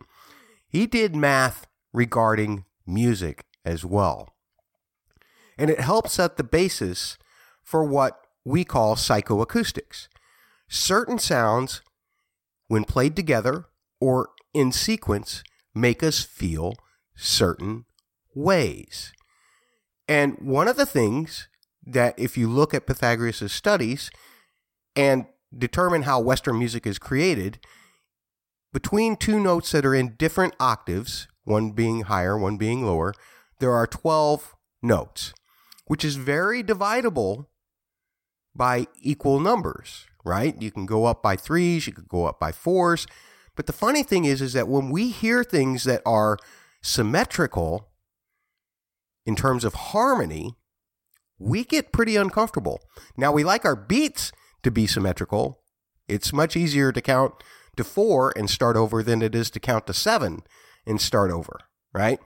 He 0.67 0.89
did 0.89 1.15
math 1.15 1.69
regarding 1.93 2.65
music 2.87 3.45
as 3.65 3.85
well. 3.85 4.35
And 5.59 5.71
it 5.71 5.81
helps 5.81 6.15
set 6.15 6.37
the 6.37 6.45
basis 6.45 7.19
for 7.63 7.85
what 7.85 8.19
we 8.45 8.65
call 8.65 8.97
psychoacoustics. 8.97 10.09
Certain 10.69 11.19
sounds, 11.19 11.83
when 12.69 12.85
played 12.85 13.15
together 13.15 13.67
or 14.01 14.31
in 14.55 14.73
sequence, 14.73 15.45
make 15.75 16.03
us 16.03 16.23
feel 16.23 16.75
certain 17.15 17.85
ways. 18.35 19.13
And 20.09 20.37
one 20.41 20.69
of 20.69 20.77
the 20.77 20.87
things 20.87 21.49
that, 21.85 22.19
if 22.19 22.37
you 22.37 22.49
look 22.49 22.75
at 22.75 22.87
Pythagoras' 22.87 23.53
studies 23.53 24.11
and 24.97 25.27
determine 25.57 26.03
how 26.03 26.21
Western 26.21 26.59
music 26.59 26.87
is 26.87 26.99
created, 26.99 27.59
between 28.73 29.17
two 29.17 29.39
notes 29.39 29.73
that 29.73 29.85
are 29.85 29.95
in 29.95 30.15
different 30.17 30.55
octaves, 30.59 31.29
one 31.45 31.73
being 31.73 32.03
higher, 32.03 32.39
one 32.39 32.57
being 32.57 32.85
lower, 32.85 33.15
there 33.59 33.73
are 33.73 33.87
12 33.87 34.55
notes, 34.83 35.33
which 35.87 36.05
is 36.05 36.17
very 36.17 36.63
dividable 36.63 37.47
by 38.55 38.87
equal 39.01 39.41
numbers, 39.41 40.07
right? 40.25 40.61
You 40.61 40.71
can 40.71 40.87
go 40.87 41.05
up 41.07 41.23
by 41.23 41.37
threes, 41.37 41.87
you 41.87 41.93
could 41.93 42.09
go 42.09 42.27
up 42.27 42.39
by 42.39 42.53
fours. 42.53 43.07
But 43.57 43.67
the 43.67 43.73
funny 43.73 44.03
thing 44.03 44.25
is, 44.25 44.41
is 44.41 44.53
that 44.53 44.69
when 44.69 44.91
we 44.91 45.11
hear 45.11 45.45
things 45.45 45.85
that 45.85 46.03
are 46.07 46.39
symmetrical 46.83 47.89
in 49.25 49.37
terms 49.37 49.65
of 49.65 49.75
harmony, 49.75 50.57
we 51.39 51.65
get 51.65 51.93
pretty 51.93 52.17
uncomfortable. 52.17 52.81
Now, 53.17 53.33
we 53.33 53.45
like 53.45 53.65
our 53.65 53.77
beats 53.77 54.33
to 54.63 54.71
be 54.71 54.87
symmetrical. 54.87 55.63
It's 56.09 56.33
much 56.33 56.57
easier 56.57 56.93
to 56.93 57.01
count 57.01 57.35
to 57.77 57.85
four 57.85 58.33
and 58.37 58.51
start 58.51 58.77
over 58.77 59.03
than 59.03 59.23
it 59.23 59.35
is 59.35 59.51
to 59.51 59.61
count 59.61 59.87
to 59.87 59.95
seven 59.95 60.43
and 60.87 61.01
start 61.01 61.31
over, 61.31 61.59
right? 61.93 62.19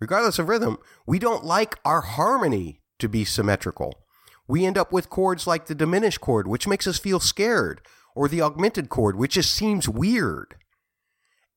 Regardless 0.00 0.38
of 0.38 0.48
rhythm, 0.48 0.78
we 1.06 1.18
don't 1.18 1.44
like 1.44 1.78
our 1.84 2.02
harmony 2.02 2.82
to 2.98 3.08
be 3.08 3.24
symmetrical. 3.24 4.04
We 4.48 4.64
end 4.64 4.78
up 4.78 4.92
with 4.92 5.10
chords 5.10 5.46
like 5.46 5.66
the 5.66 5.74
diminished 5.74 6.20
chord, 6.20 6.46
which 6.46 6.68
makes 6.68 6.86
us 6.86 6.98
feel 6.98 7.20
scared, 7.20 7.80
or 8.14 8.28
the 8.28 8.42
augmented 8.42 8.88
chord, 8.88 9.16
which 9.16 9.34
just 9.34 9.54
seems 9.54 9.88
weird. 9.88 10.54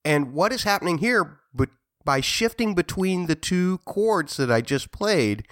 And 0.04 0.34
what 0.34 0.52
is 0.52 0.64
happening 0.64 1.00
here, 1.00 1.40
but 1.54 1.70
by 2.06 2.22
shifting 2.22 2.74
between 2.74 3.28
the 3.28 3.36
two 3.36 3.80
chords 3.80 4.38
that 4.38 4.52
I 4.52 4.62
just 4.62 4.92
played, 4.92 5.46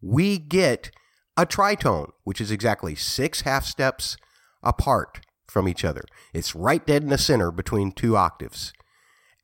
we 0.00 0.38
get 0.38 0.90
a 1.36 1.46
tritone, 1.46 2.10
which 2.24 2.40
is 2.40 2.50
exactly 2.50 2.94
six 2.94 3.42
half 3.42 3.64
steps 3.64 4.16
apart 4.62 5.20
from 5.48 5.68
each 5.68 5.84
other. 5.84 6.04
It's 6.34 6.54
right 6.54 6.84
dead 6.86 7.02
in 7.02 7.08
the 7.08 7.18
center 7.18 7.50
between 7.50 7.92
two 7.92 8.16
octaves. 8.16 8.72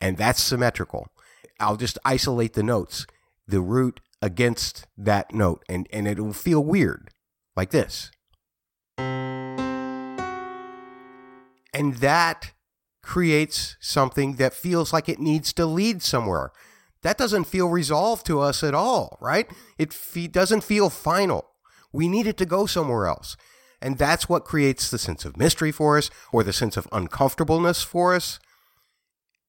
And 0.04 0.18
that's 0.18 0.42
symmetrical. 0.42 1.08
I'll 1.58 1.78
just 1.78 1.98
isolate 2.04 2.52
the 2.52 2.62
notes, 2.62 3.06
the 3.48 3.62
root 3.62 4.00
against 4.20 4.86
that 4.98 5.32
note, 5.32 5.64
and, 5.66 5.88
and 5.90 6.06
it'll 6.06 6.34
feel 6.34 6.62
weird, 6.62 7.08
like 7.56 7.70
this. 7.70 8.10
And 11.72 11.94
that 12.00 12.52
creates 13.02 13.78
something 13.80 14.34
that 14.34 14.52
feels 14.52 14.92
like 14.92 15.08
it 15.08 15.20
needs 15.20 15.54
to 15.54 15.64
lead 15.64 16.02
somewhere. 16.02 16.52
That 17.00 17.16
doesn't 17.16 17.44
feel 17.44 17.68
resolved 17.68 18.26
to 18.26 18.40
us 18.40 18.62
at 18.62 18.74
all, 18.74 19.16
right? 19.22 19.50
It 19.78 19.94
fe- 19.94 20.26
doesn't 20.26 20.64
feel 20.64 20.90
final. 20.90 21.46
We 21.94 22.08
need 22.08 22.26
it 22.26 22.36
to 22.36 22.44
go 22.44 22.66
somewhere 22.66 23.06
else. 23.06 23.38
And 23.80 23.96
that's 23.96 24.28
what 24.28 24.44
creates 24.44 24.90
the 24.90 24.98
sense 24.98 25.24
of 25.24 25.38
mystery 25.38 25.72
for 25.72 25.96
us 25.96 26.10
or 26.30 26.42
the 26.42 26.52
sense 26.52 26.76
of 26.76 26.86
uncomfortableness 26.92 27.82
for 27.82 28.14
us. 28.14 28.38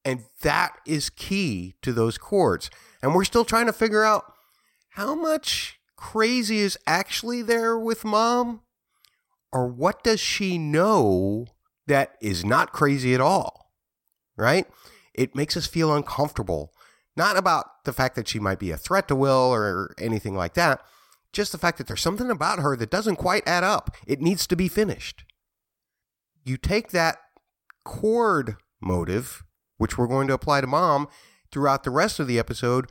And 0.06 0.24
that 0.42 0.78
is 0.86 1.10
key 1.10 1.74
to 1.82 1.92
those 1.92 2.16
chords. 2.16 2.70
And 3.02 3.12
we're 3.12 3.24
still 3.24 3.44
trying 3.44 3.66
to 3.66 3.72
figure 3.72 4.04
out 4.04 4.32
how 4.90 5.16
much 5.16 5.80
crazy 5.96 6.60
is 6.60 6.78
actually 6.86 7.42
there 7.42 7.76
with 7.76 8.04
mom? 8.04 8.60
Or 9.52 9.66
what 9.66 10.04
does 10.04 10.20
she 10.20 10.58
know 10.58 11.46
that 11.88 12.14
is 12.20 12.44
not 12.44 12.72
crazy 12.72 13.14
at 13.14 13.20
all? 13.20 13.72
Right? 14.36 14.66
It 15.12 15.34
makes 15.34 15.56
us 15.56 15.66
feel 15.66 15.92
uncomfortable. 15.92 16.72
Not 17.16 17.36
about 17.36 17.84
the 17.84 17.92
fact 17.92 18.14
that 18.14 18.28
she 18.28 18.38
might 18.38 18.60
be 18.60 18.70
a 18.70 18.76
threat 18.76 19.08
to 19.08 19.16
Will 19.16 19.52
or 19.52 19.92
anything 19.98 20.36
like 20.36 20.54
that, 20.54 20.82
just 21.32 21.50
the 21.50 21.58
fact 21.58 21.78
that 21.78 21.88
there's 21.88 22.00
something 22.00 22.30
about 22.30 22.60
her 22.60 22.76
that 22.76 22.90
doesn't 22.90 23.16
quite 23.16 23.46
add 23.48 23.64
up. 23.64 23.96
It 24.06 24.20
needs 24.20 24.46
to 24.46 24.54
be 24.54 24.68
finished. 24.68 25.24
You 26.44 26.56
take 26.58 26.90
that 26.90 27.18
chord 27.84 28.56
motive, 28.80 29.42
which 29.78 29.96
we're 29.96 30.06
going 30.06 30.28
to 30.28 30.34
apply 30.34 30.60
to 30.60 30.66
mom 30.66 31.08
throughout 31.50 31.84
the 31.84 31.90
rest 31.90 32.18
of 32.18 32.26
the 32.26 32.38
episode, 32.38 32.86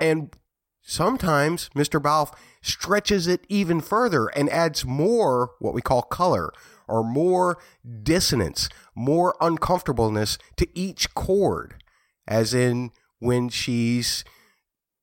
and 0.00 0.34
sometimes 0.82 1.70
Mr. 1.74 2.02
Balfe 2.02 2.34
stretches 2.60 3.26
it 3.26 3.46
even 3.48 3.80
further 3.80 4.26
and 4.28 4.50
adds 4.50 4.84
more 4.84 5.52
what 5.60 5.74
we 5.74 5.82
call 5.82 6.02
color 6.02 6.52
or 6.88 7.02
more 7.04 7.58
dissonance, 8.02 8.68
more 8.94 9.34
uncomfortableness 9.40 10.38
to 10.56 10.66
each 10.74 11.14
chord, 11.14 11.82
as 12.26 12.52
in 12.52 12.90
when 13.18 13.48
she's 13.48 14.24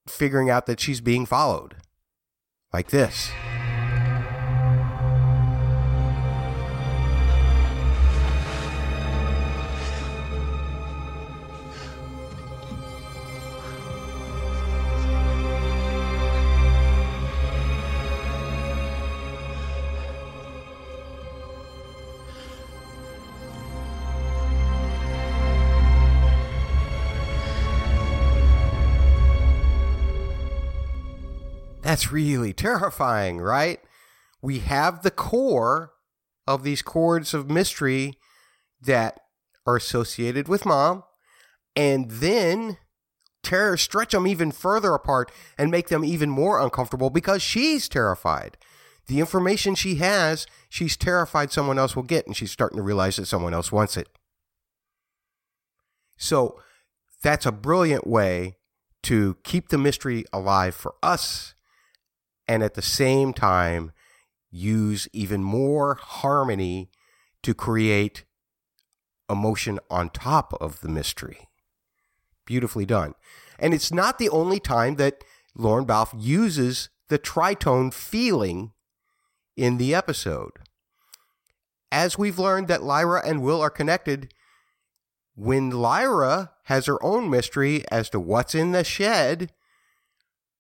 figuring 0.08 0.50
out 0.50 0.65
that 0.65 0.80
she's 0.80 1.02
being 1.02 1.26
followed 1.26 1.76
like 2.74 2.89
this. 2.89 3.32
That's 32.00 32.14
really 32.14 32.54
terrifying, 32.54 33.40
right? 33.40 33.82
We 34.42 34.60
have 34.60 35.02
the 35.02 35.12
core 35.12 35.92
of 36.48 36.64
these 36.64 36.82
chords 36.82 37.34
of 37.34 37.50
mystery 37.50 38.14
that 38.82 39.20
are 39.66 39.76
associated 39.76 40.48
with 40.48 40.66
mom, 40.66 41.04
and 41.76 42.10
then 42.10 42.78
terror 43.44 43.76
stretch 43.76 44.14
them 44.14 44.28
even 44.28 44.54
further 44.54 44.94
apart 44.94 45.30
and 45.58 45.70
make 45.70 45.90
them 45.90 46.06
even 46.06 46.30
more 46.30 46.62
uncomfortable 46.62 47.10
because 47.10 47.42
she's 47.42 47.90
terrified. 47.90 48.56
The 49.08 49.20
information 49.20 49.76
she 49.76 49.96
has, 49.96 50.48
she's 50.70 50.96
terrified 50.96 51.52
someone 51.52 51.78
else 51.78 51.98
will 51.98 52.04
get, 52.04 52.26
and 52.26 52.34
she's 52.34 52.54
starting 52.54 52.78
to 52.78 52.82
realize 52.82 53.18
that 53.18 53.26
someone 53.26 53.54
else 53.54 53.74
wants 53.74 53.98
it. 53.98 54.08
So 56.16 56.62
that's 57.22 57.46
a 57.46 57.52
brilliant 57.52 58.08
way 58.08 58.56
to 59.04 59.36
keep 59.44 59.68
the 59.68 59.78
mystery 59.78 60.24
alive 60.32 60.74
for 60.74 60.96
us 61.04 61.56
and 62.50 62.64
at 62.64 62.74
the 62.74 62.82
same 62.82 63.32
time 63.32 63.92
use 64.50 65.08
even 65.14 65.44
more 65.44 65.94
harmony 66.02 66.90
to 67.44 67.54
create 67.54 68.26
emotion 69.30 69.80
on 69.92 70.10
top 70.10 70.58
of 70.60 70.82
the 70.82 70.90
mystery. 70.90 71.48
Beautifully 72.48 72.88
done. 72.88 73.14
And 73.60 73.72
it's 73.72 73.94
not 73.94 74.18
the 74.18 74.30
only 74.30 74.60
time 74.60 74.96
that 74.96 75.24
Lorne 75.56 75.86
Balfe 75.86 76.16
uses 76.18 76.90
the 77.08 77.20
tritone 77.20 77.94
feeling 77.94 78.72
in 79.56 79.78
the 79.78 79.94
episode. 79.94 80.54
As 81.92 82.18
we've 82.18 82.40
learned 82.40 82.68
that 82.68 82.82
Lyra 82.82 83.22
and 83.24 83.44
Will 83.44 83.62
are 83.62 83.70
connected, 83.70 84.34
when 85.36 85.70
Lyra 85.70 86.52
has 86.64 86.88
her 86.88 87.02
own 87.04 87.30
mystery 87.30 87.84
as 87.92 88.10
to 88.10 88.20
what's 88.20 88.56
in 88.56 88.72
the 88.72 88.84
shed, 88.84 89.52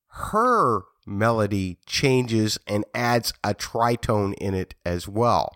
her 0.09 0.83
melody 1.09 1.79
changes 1.85 2.59
and 2.67 2.85
adds 2.93 3.33
a 3.43 3.53
tritone 3.53 4.33
in 4.35 4.53
it 4.53 4.75
as 4.85 5.07
well. 5.07 5.51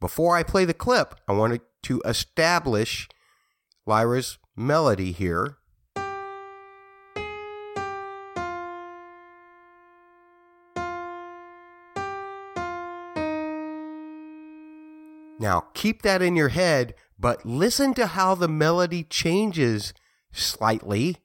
Before 0.00 0.36
I 0.36 0.42
play 0.42 0.64
the 0.64 0.72
clip, 0.72 1.14
I 1.28 1.32
wanted 1.32 1.60
to 1.82 2.00
establish 2.04 3.08
Lyra's 3.84 4.38
melody 4.56 5.12
here. 5.12 5.56
Now, 15.38 15.68
keep 15.72 16.02
that 16.02 16.20
in 16.20 16.36
your 16.36 16.50
head, 16.50 16.94
but 17.18 17.46
listen 17.46 17.94
to 17.94 18.08
how 18.08 18.34
the 18.34 18.48
melody 18.48 19.02
changes 19.02 19.94
slightly 20.32 21.16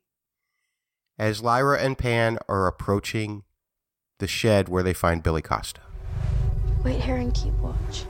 as 1.18 1.42
Lyra 1.42 1.80
and 1.80 1.98
Pan 1.98 2.38
are 2.48 2.68
approaching 2.68 3.44
the 4.20 4.28
shed 4.28 4.70
where 4.70 4.84
they 4.84 4.94
find 4.94 5.24
Billy 5.24 5.42
Costa. 5.42 5.82
Wait 6.84 7.02
here 7.02 7.16
and 7.16 7.34
keep 7.34 7.54
watch. 7.56 8.06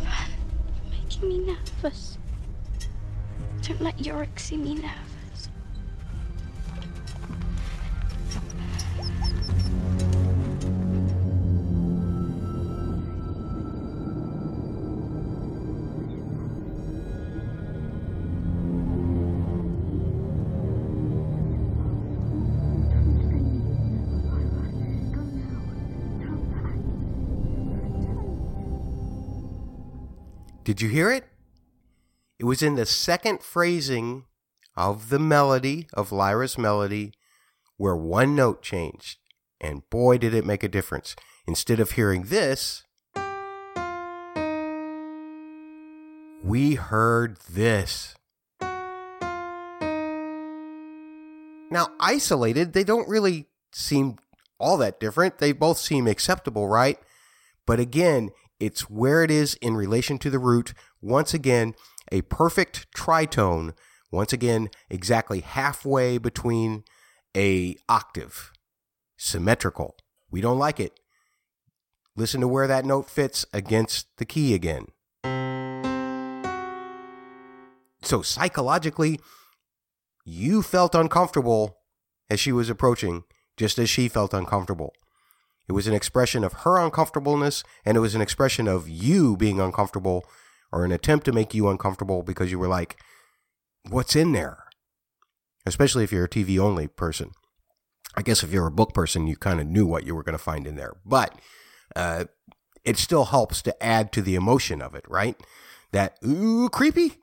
You're 0.00 0.90
making 0.90 1.28
me 1.28 1.38
nervous. 1.38 2.18
Don't 3.62 3.80
let 3.80 3.96
Iorek 3.98 4.38
see 4.38 4.56
me 4.56 4.74
nervous. 4.74 5.17
Did 30.68 30.82
you 30.82 30.90
hear 30.90 31.10
it? 31.10 31.24
It 32.38 32.44
was 32.44 32.62
in 32.62 32.74
the 32.74 32.84
second 32.84 33.42
phrasing 33.42 34.26
of 34.76 35.08
the 35.08 35.18
melody, 35.18 35.88
of 35.94 36.12
Lyra's 36.12 36.58
melody, 36.58 37.14
where 37.78 37.96
one 37.96 38.36
note 38.36 38.60
changed. 38.60 39.16
And 39.62 39.88
boy, 39.88 40.18
did 40.18 40.34
it 40.34 40.44
make 40.44 40.62
a 40.62 40.68
difference. 40.68 41.16
Instead 41.46 41.80
of 41.80 41.92
hearing 41.92 42.24
this, 42.24 42.82
we 46.44 46.74
heard 46.74 47.38
this. 47.50 48.14
Now, 51.70 51.92
isolated, 51.98 52.74
they 52.74 52.84
don't 52.84 53.08
really 53.08 53.46
seem 53.72 54.18
all 54.58 54.76
that 54.76 55.00
different. 55.00 55.38
They 55.38 55.52
both 55.52 55.78
seem 55.78 56.06
acceptable, 56.06 56.68
right? 56.68 56.98
But 57.64 57.80
again, 57.80 58.32
it's 58.60 58.90
where 58.90 59.22
it 59.22 59.30
is 59.30 59.54
in 59.54 59.74
relation 59.74 60.18
to 60.18 60.30
the 60.30 60.38
root. 60.38 60.74
Once 61.00 61.32
again, 61.32 61.74
a 62.10 62.22
perfect 62.22 62.86
tritone. 62.94 63.74
Once 64.10 64.32
again, 64.32 64.68
exactly 64.90 65.40
halfway 65.40 66.18
between 66.18 66.84
a 67.36 67.76
octave. 67.88 68.52
Symmetrical. 69.16 69.96
We 70.30 70.40
don't 70.40 70.58
like 70.58 70.80
it. 70.80 70.98
Listen 72.16 72.40
to 72.40 72.48
where 72.48 72.66
that 72.66 72.84
note 72.84 73.08
fits 73.08 73.46
against 73.52 74.06
the 74.16 74.24
key 74.24 74.54
again. 74.54 74.86
So 78.02 78.22
psychologically, 78.22 79.20
you 80.24 80.62
felt 80.62 80.94
uncomfortable 80.94 81.78
as 82.30 82.40
she 82.40 82.52
was 82.52 82.70
approaching, 82.70 83.24
just 83.56 83.78
as 83.78 83.88
she 83.88 84.08
felt 84.08 84.34
uncomfortable. 84.34 84.92
It 85.68 85.72
was 85.72 85.86
an 85.86 85.94
expression 85.94 86.44
of 86.44 86.52
her 86.64 86.78
uncomfortableness, 86.78 87.62
and 87.84 87.96
it 87.96 88.00
was 88.00 88.14
an 88.14 88.22
expression 88.22 88.66
of 88.66 88.88
you 88.88 89.36
being 89.36 89.60
uncomfortable 89.60 90.24
or 90.72 90.84
an 90.84 90.92
attempt 90.92 91.26
to 91.26 91.32
make 91.32 91.54
you 91.54 91.68
uncomfortable 91.68 92.22
because 92.22 92.50
you 92.50 92.58
were 92.58 92.68
like, 92.68 92.96
what's 93.88 94.16
in 94.16 94.32
there? 94.32 94.64
Especially 95.66 96.04
if 96.04 96.12
you're 96.12 96.24
a 96.24 96.28
TV 96.28 96.58
only 96.58 96.88
person. 96.88 97.32
I 98.16 98.22
guess 98.22 98.42
if 98.42 98.50
you're 98.50 98.66
a 98.66 98.72
book 98.72 98.94
person, 98.94 99.26
you 99.26 99.36
kind 99.36 99.60
of 99.60 99.66
knew 99.66 99.86
what 99.86 100.04
you 100.04 100.14
were 100.14 100.22
going 100.22 100.36
to 100.36 100.42
find 100.42 100.66
in 100.66 100.76
there. 100.76 100.94
But 101.04 101.38
uh, 101.94 102.24
it 102.84 102.96
still 102.96 103.26
helps 103.26 103.60
to 103.62 103.82
add 103.82 104.12
to 104.12 104.22
the 104.22 104.34
emotion 104.34 104.80
of 104.80 104.94
it, 104.94 105.04
right? 105.06 105.36
That, 105.92 106.18
ooh, 106.26 106.70
creepy. 106.70 107.16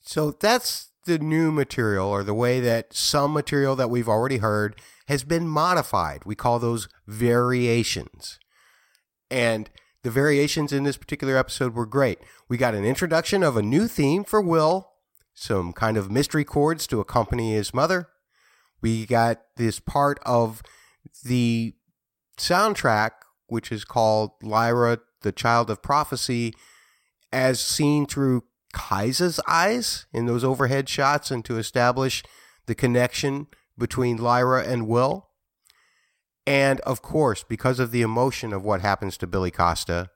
So 0.00 0.30
that's 0.30 0.91
the 1.04 1.18
new 1.18 1.50
material 1.52 2.08
or 2.08 2.22
the 2.22 2.34
way 2.34 2.60
that 2.60 2.94
some 2.94 3.32
material 3.32 3.76
that 3.76 3.90
we've 3.90 4.08
already 4.08 4.38
heard 4.38 4.80
has 5.08 5.24
been 5.24 5.48
modified. 5.48 6.24
We 6.24 6.34
call 6.34 6.58
those 6.58 6.88
variations. 7.06 8.38
And 9.30 9.70
the 10.02 10.10
variations 10.10 10.72
in 10.72 10.84
this 10.84 10.96
particular 10.96 11.36
episode 11.36 11.74
were 11.74 11.86
great. 11.86 12.18
We 12.48 12.56
got 12.56 12.74
an 12.74 12.84
introduction 12.84 13.42
of 13.42 13.56
a 13.56 13.62
new 13.62 13.88
theme 13.88 14.24
for 14.24 14.40
Will, 14.40 14.90
some 15.34 15.72
kind 15.72 15.96
of 15.96 16.10
mystery 16.10 16.44
chords 16.44 16.86
to 16.88 17.00
accompany 17.00 17.52
his 17.52 17.72
mother. 17.72 18.08
We 18.80 19.06
got 19.06 19.42
this 19.56 19.78
part 19.80 20.18
of 20.24 20.62
the 21.24 21.74
soundtrack, 22.36 23.10
which 23.46 23.70
is 23.70 23.84
called 23.84 24.32
Lyra, 24.42 24.98
the 25.22 25.32
Child 25.32 25.70
of 25.70 25.82
Prophecy, 25.82 26.52
as 27.32 27.60
seen 27.60 28.06
through 28.06 28.44
Kaisa's 28.72 29.40
eyes 29.46 30.06
in 30.12 30.26
those 30.26 30.44
overhead 30.44 30.88
shots 30.88 31.30
and 31.30 31.44
to 31.44 31.58
establish 31.58 32.22
the 32.66 32.74
connection 32.74 33.46
between 33.78 34.16
Lyra 34.16 34.64
and 34.64 34.86
Will. 34.86 35.28
And 36.46 36.80
of 36.80 37.02
course, 37.02 37.44
because 37.44 37.78
of 37.78 37.90
the 37.90 38.02
emotion 38.02 38.52
of 38.52 38.64
what 38.64 38.80
happens 38.80 39.16
to 39.18 39.26
Billy 39.26 39.50
Costa, 39.50 40.10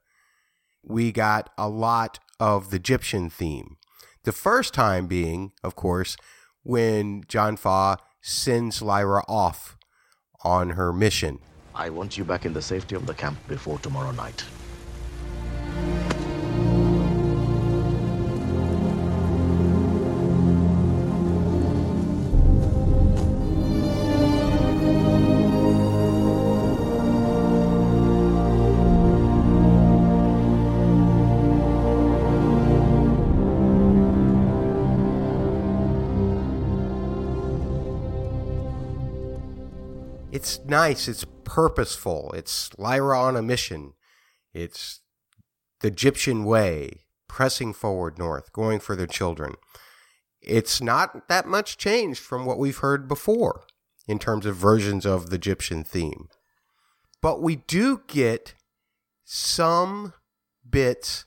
we 0.83 1.13
got 1.13 1.51
a 1.57 1.69
lot 1.69 2.19
of 2.41 2.71
the 2.71 2.81
Gyptian 2.81 3.31
theme. 3.31 3.77
The 4.25 4.33
first 4.33 4.75
time 4.75 5.07
being, 5.07 5.53
of 5.63 5.77
course, 5.77 6.17
when 6.63 7.23
John 7.29 7.57
Faa 7.57 7.97
sends 8.21 8.83
Lyra 8.83 9.23
off 9.29 9.77
on 10.43 10.71
her 10.71 10.93
mission. 10.93 11.39
I 11.75 11.91
want 11.91 12.19
you 12.19 12.25
back 12.25 12.45
in 12.45 12.53
the 12.53 12.63
safety 12.63 12.97
of 12.97 13.07
the 13.07 13.15
camp 13.15 13.39
before 13.47 13.79
tomorrow 13.79 14.11
night. 14.13 14.45
It's 40.47 40.65
nice, 40.65 41.09
it's 41.09 41.27
purposeful, 41.43 42.31
it's 42.33 42.71
Lyra 42.79 43.21
on 43.21 43.35
a 43.35 43.43
mission, 43.43 43.95
it's 44.55 45.01
the 45.81 45.91
Gyptian 45.91 46.45
way, 46.45 47.07
pressing 47.27 47.73
forward 47.73 48.17
north, 48.17 48.53
going 48.53 48.79
for 48.79 48.95
their 48.95 49.09
children. 49.09 49.55
It's 50.41 50.81
not 50.81 51.27
that 51.27 51.49
much 51.49 51.79
changed 51.79 52.21
from 52.21 52.47
what 52.47 52.61
we've 52.61 52.77
heard 52.77 53.09
before 53.09 53.65
in 54.07 54.21
terms 54.21 54.47
of 54.47 54.55
versions 54.55 55.05
of 55.05 55.31
the 55.31 55.39
Gyptian 55.39 55.85
theme. 55.85 56.29
But 57.21 57.43
we 57.43 57.57
do 57.57 58.03
get 58.07 58.55
some 59.25 60.13
bits 60.71 61.25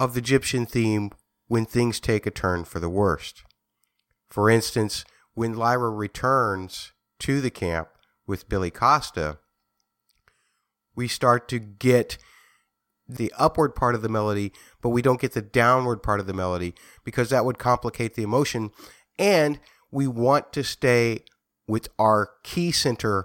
of 0.00 0.14
the 0.14 0.20
Gyptian 0.20 0.68
theme 0.68 1.12
when 1.46 1.64
things 1.64 2.00
take 2.00 2.26
a 2.26 2.32
turn 2.32 2.64
for 2.64 2.80
the 2.80 2.90
worst. 2.90 3.44
For 4.28 4.50
instance, 4.50 5.04
when 5.34 5.54
Lyra 5.54 5.90
returns 5.90 6.90
to 7.20 7.40
the 7.40 7.52
camp 7.52 7.90
with 8.26 8.48
Billy 8.48 8.70
Costa, 8.70 9.38
we 10.94 11.08
start 11.08 11.48
to 11.48 11.58
get 11.58 12.18
the 13.08 13.32
upward 13.38 13.74
part 13.74 13.94
of 13.94 14.02
the 14.02 14.08
melody, 14.08 14.52
but 14.82 14.88
we 14.88 15.02
don't 15.02 15.20
get 15.20 15.32
the 15.32 15.42
downward 15.42 16.02
part 16.02 16.18
of 16.18 16.26
the 16.26 16.32
melody 16.32 16.74
because 17.04 17.30
that 17.30 17.44
would 17.44 17.58
complicate 17.58 18.14
the 18.14 18.22
emotion. 18.22 18.70
And 19.18 19.60
we 19.90 20.06
want 20.06 20.52
to 20.54 20.64
stay 20.64 21.20
with 21.68 21.88
our 21.98 22.30
key 22.42 22.72
center 22.72 23.24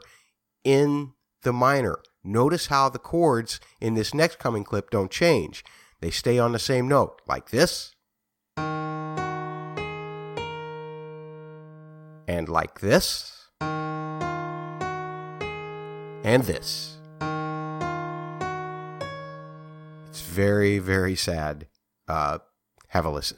in 0.63 1.13
the 1.43 1.53
minor. 1.53 1.99
Notice 2.23 2.67
how 2.67 2.89
the 2.89 2.99
chords 2.99 3.59
in 3.79 3.95
this 3.95 4.13
next 4.13 4.37
coming 4.37 4.63
clip 4.63 4.91
don't 4.91 5.09
change. 5.09 5.63
They 6.01 6.11
stay 6.11 6.37
on 6.37 6.51
the 6.51 6.59
same 6.59 6.87
note, 6.87 7.21
like 7.27 7.49
this. 7.49 7.95
And 12.27 12.47
like 12.47 12.79
this 12.79 13.41
and 16.23 16.43
this. 16.43 16.97
It's 20.09 20.21
very, 20.21 20.79
very 20.79 21.15
sad. 21.15 21.67
Uh, 22.07 22.39
have 22.89 23.05
a 23.05 23.09
listen. 23.09 23.37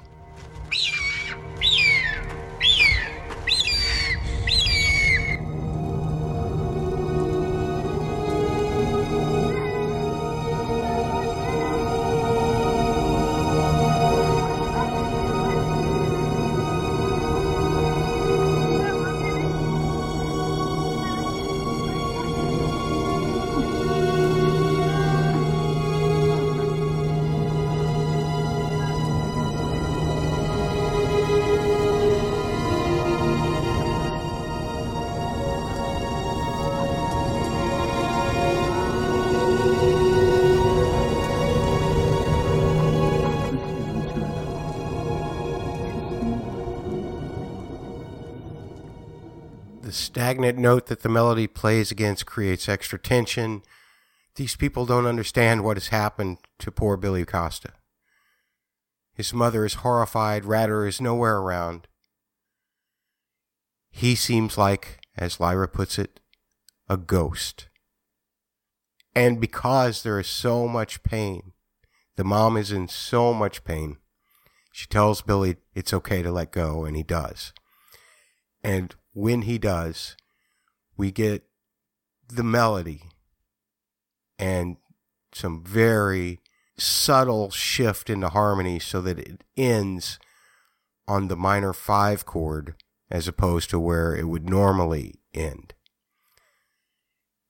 The 51.04 51.10
melody 51.10 51.48
plays 51.48 51.92
against 51.92 52.26
creates 52.26 52.70
extra 52.70 52.98
tension. 52.98 53.62
These 54.36 54.56
people 54.56 54.86
don't 54.86 55.06
understand 55.06 55.64
what 55.64 55.76
has 55.76 55.90
happened 55.90 56.38
to 56.60 56.72
poor 56.72 56.96
Billy 56.96 57.26
Costa. 57.26 57.74
His 59.14 59.34
mother 59.34 59.66
is 59.66 59.76
horrified. 59.76 60.46
Ratter 60.46 60.88
is 60.88 61.02
nowhere 61.02 61.38
around. 61.38 61.88
He 63.92 64.16
seems 64.16 64.58
like, 64.58 65.02
as 65.18 65.42
Lyra 65.42 65.68
puts 65.68 66.00
it, 66.00 66.22
a 66.90 66.96
ghost. 66.96 67.68
And 69.14 69.42
because 69.42 70.02
there 70.04 70.20
is 70.20 70.28
so 70.28 70.68
much 70.70 71.04
pain, 71.04 71.52
the 72.16 72.24
mom 72.24 72.56
is 72.56 72.72
in 72.72 72.88
so 72.88 73.34
much 73.34 73.66
pain, 73.66 73.98
she 74.72 74.88
tells 74.88 75.22
Billy 75.22 75.58
it's 75.76 75.94
okay 75.94 76.24
to 76.24 76.32
let 76.32 76.52
go, 76.52 76.86
and 76.86 76.96
he 76.96 77.04
does. 77.04 77.52
And 78.64 78.96
when 79.14 79.44
he 79.44 79.58
does, 79.58 80.16
we 80.98 81.12
get 81.12 81.44
the 82.28 82.44
melody 82.44 83.04
and 84.40 84.78
some 85.34 85.64
very 85.64 86.40
subtle 86.78 87.50
shift 87.52 88.10
in 88.10 88.20
the 88.20 88.30
harmony 88.30 88.80
so 88.80 89.02
that 89.02 89.20
it 89.20 89.44
ends 89.56 90.20
on 91.08 91.28
the 91.28 91.36
minor 91.36 91.74
five 91.74 92.26
chord 92.26 92.76
as 93.12 93.28
opposed 93.28 93.70
to 93.70 93.80
where 93.80 94.16
it 94.16 94.28
would 94.28 94.50
normally 94.50 95.16
end. 95.34 95.74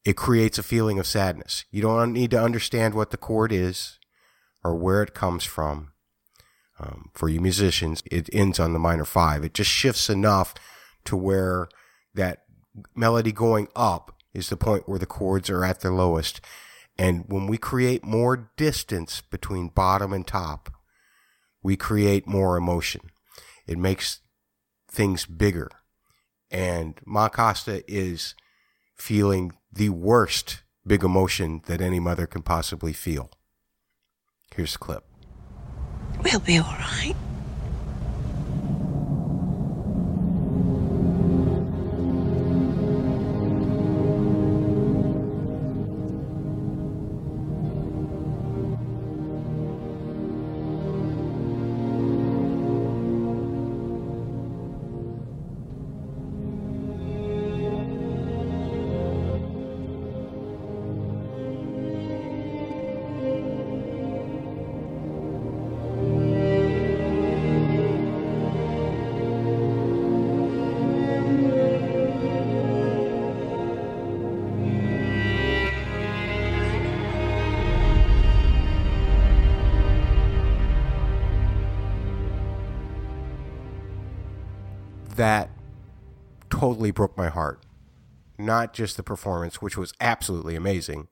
It 0.03 0.17
creates 0.17 0.57
a 0.57 0.63
feeling 0.63 0.99
of 0.99 1.07
sadness. 1.07 1.63
You 1.71 1.81
don't 1.81 2.11
need 2.11 2.31
to 2.31 2.43
understand 2.43 2.93
what 2.93 3.11
the 3.11 3.17
chord 3.17 3.53
is 3.53 3.99
or 4.63 4.75
where 4.75 5.01
it 5.01 5.13
comes 5.13 5.45
from. 5.45 5.93
Um, 6.79 7.11
for 7.13 7.29
you 7.29 7.39
musicians, 7.39 8.03
it 8.11 8.29
ends 8.33 8.59
on 8.59 8.73
the 8.73 8.79
minor 8.79 9.05
five. 9.05 9.45
It 9.45 9.53
just 9.53 9.69
shifts 9.69 10.09
enough 10.09 10.53
to 11.05 11.15
where 11.15 11.69
that 12.13 12.42
melody 12.95 13.31
going 13.31 13.67
up 13.75 14.15
is 14.33 14.49
the 14.49 14.57
point 14.57 14.87
where 14.87 14.99
the 14.99 15.05
chords 15.05 15.49
are 15.49 15.63
at 15.63 15.81
their 15.81 15.93
lowest. 15.93 16.41
And 16.97 17.25
when 17.27 17.47
we 17.47 17.57
create 17.57 18.03
more 18.03 18.51
distance 18.57 19.21
between 19.21 19.69
bottom 19.69 20.13
and 20.13 20.25
top, 20.25 20.71
we 21.61 21.75
create 21.75 22.27
more 22.27 22.57
emotion. 22.57 23.01
It 23.65 23.77
makes 23.77 24.19
things 24.89 25.25
bigger. 25.25 25.69
And 26.51 26.99
Ma 27.05 27.29
Costa 27.29 27.83
is 27.87 28.35
feeling 28.95 29.53
the 29.71 29.89
worst 29.89 30.61
big 30.85 31.03
emotion 31.03 31.61
that 31.65 31.81
any 31.81 31.99
mother 31.99 32.27
can 32.27 32.43
possibly 32.43 32.93
feel. 32.93 33.31
Here's 34.55 34.73
the 34.73 34.79
clip. 34.79 35.03
We'll 36.23 36.39
be 36.39 36.59
all 36.59 36.65
right. 36.65 37.15
Just 88.73 88.97
the 88.97 89.03
performance, 89.03 89.61
which 89.61 89.77
was 89.77 89.93
absolutely 90.01 90.55
amazing. 90.55 91.07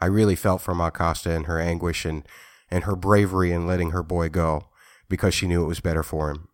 I 0.00 0.06
really 0.06 0.36
felt 0.36 0.60
for 0.60 0.74
Ma 0.74 0.90
Costa 0.90 1.30
and 1.30 1.46
her 1.46 1.58
anguish 1.60 2.04
and, 2.04 2.26
and 2.70 2.84
her 2.84 2.96
bravery 2.96 3.52
in 3.52 3.66
letting 3.66 3.90
her 3.90 4.02
boy 4.02 4.28
go 4.28 4.68
because 5.08 5.34
she 5.34 5.46
knew 5.46 5.62
it 5.62 5.68
was 5.68 5.80
better 5.80 6.02
for 6.02 6.30
him. 6.30 6.48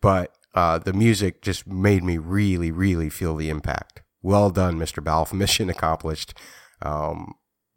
But 0.00 0.34
uh, 0.54 0.78
the 0.78 0.92
music 0.92 1.42
just 1.42 1.66
made 1.66 2.02
me 2.02 2.18
really, 2.18 2.70
really 2.70 3.08
feel 3.08 3.36
the 3.36 3.50
impact. 3.50 4.02
Well 4.22 4.50
done, 4.50 4.78
Mr. 4.78 5.02
Balfe. 5.02 5.32
Mission 5.34 5.70
accomplished. 5.70 6.34
Um, 6.82 7.34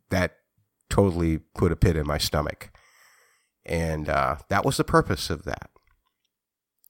that 0.10 0.38
totally 0.90 1.40
put 1.56 1.72
a 1.72 1.76
pit 1.76 1.96
in 1.96 2.08
my 2.08 2.18
stomach. 2.18 2.72
And 3.66 4.10
uh, 4.10 4.38
that 4.50 4.66
was 4.66 4.78
the 4.78 4.84
purpose 4.84 5.30
of 5.30 5.44
that. 5.44 5.70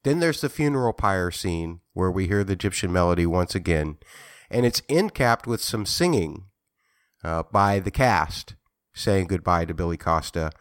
Then 0.04 0.20
there's 0.20 0.42
the 0.42 0.50
funeral 0.50 0.94
pyre 0.94 1.32
scene 1.32 1.80
where 1.94 2.12
we 2.12 2.28
hear 2.28 2.44
the 2.44 2.58
Gyptian 2.58 2.90
melody 2.90 3.26
once 3.26 3.56
again, 3.56 3.98
and 4.54 4.66
it's 4.66 4.84
end 4.88 5.14
capped 5.14 5.48
with 5.48 5.62
some 5.62 5.86
singing 5.86 6.46
uh, 7.24 7.44
by 7.52 7.80
the 7.80 7.92
cast 7.92 8.56
saying 8.94 9.28
goodbye 9.28 9.66
to 9.66 9.74
Billy 9.74 9.98
Costa. 9.98 10.52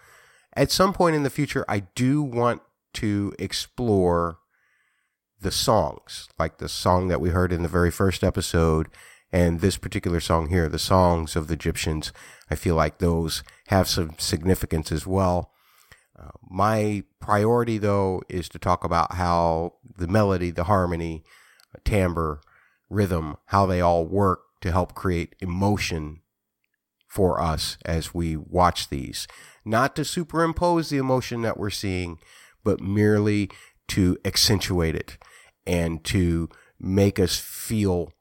At 0.55 0.71
some 0.71 0.93
point 0.93 1.15
in 1.15 1.23
the 1.23 1.31
future, 1.31 1.65
I 1.69 1.81
do 1.95 2.23
want 2.23 2.63
to 2.95 3.35
explore 3.39 4.39
the 5.41 5.51
songs, 5.51 6.29
like 6.39 6.59
the 6.59 6.69
song 6.69 7.09
that 7.09 7.21
we 7.21 7.31
heard 7.31 7.53
in 7.53 7.63
the 7.63 7.69
very 7.69 7.91
first 7.91 8.25
episode 8.25 8.89
and 9.33 9.61
this 9.61 9.77
particular 9.77 10.21
song 10.21 10.49
here, 10.49 10.69
the 10.69 10.79
songs 10.79 11.37
of 11.37 11.49
the 11.49 11.57
Gyptians. 11.57 12.13
I 12.51 12.55
feel 12.55 12.75
like 12.75 12.99
those 12.99 13.43
have 13.69 13.89
some 13.89 14.15
significance 14.19 14.93
as 14.93 15.07
well. 15.07 15.51
Uh, 16.19 16.31
my 16.49 17.03
priority, 17.19 17.79
though, 17.79 18.23
is 18.29 18.49
to 18.51 18.59
talk 18.59 18.85
about 18.85 19.15
how 19.15 19.75
the 19.97 20.07
melody, 20.07 20.51
the 20.51 20.65
harmony, 20.65 21.25
timbre, 21.85 22.41
rhythm, 22.93 23.37
how 23.47 23.67
they 23.67 23.81
all 23.81 24.05
work 24.05 24.41
to 24.61 24.71
help 24.71 24.95
create 24.95 25.35
emotion 25.41 26.21
for 27.09 27.41
us 27.41 27.77
as 27.85 28.15
we 28.15 28.37
watch 28.37 28.89
these. 28.89 29.27
Not 29.65 29.97
to 29.97 30.05
superimpose 30.05 30.89
the 30.89 30.99
emotion 30.99 31.43
that 31.43 31.59
we're 31.59 31.71
seeing, 31.71 32.19
but 32.65 32.81
merely 32.81 33.51
to 33.89 34.17
accentuate 34.25 34.95
it 34.95 35.19
and 35.67 36.03
to 36.05 36.49
make 36.79 37.19
us 37.19 37.39
feel 37.39 38.13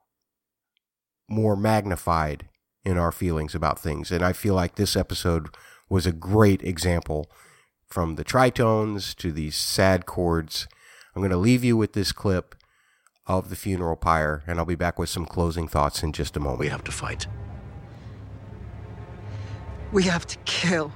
more 1.29 1.55
magnified 1.55 2.49
in 2.83 2.97
our 2.97 3.11
feelings 3.11 3.55
about 3.55 3.79
things. 3.79 4.11
And 4.11 4.23
I 4.23 4.33
feel 4.33 4.55
like 4.55 4.75
this 4.75 4.95
episode 4.95 5.55
was 5.89 6.05
a 6.05 6.11
great 6.11 6.61
example 6.63 7.31
from 7.87 8.15
the 8.15 8.25
tritones 8.25 9.15
to 9.17 9.31
these 9.31 9.55
sad 9.55 10.05
chords. 10.05 10.67
I'm 11.15 11.21
going 11.21 11.31
to 11.31 11.37
leave 11.37 11.63
you 11.63 11.77
with 11.77 11.93
this 11.93 12.11
clip 12.11 12.55
of 13.37 13.49
the 13.49 13.55
funeral 13.55 13.95
pyre, 13.95 14.43
and 14.45 14.59
I'll 14.59 14.65
be 14.65 14.75
back 14.75 14.99
with 14.99 15.09
some 15.09 15.25
closing 15.25 15.67
thoughts 15.67 16.03
in 16.03 16.11
just 16.11 16.35
a 16.35 16.39
moment. 16.39 16.59
We 16.59 16.67
have 16.67 16.83
to 16.83 16.91
fight. 16.91 17.27
We 19.91 20.03
have 20.03 20.25
to 20.27 20.37
kill. 20.39 20.91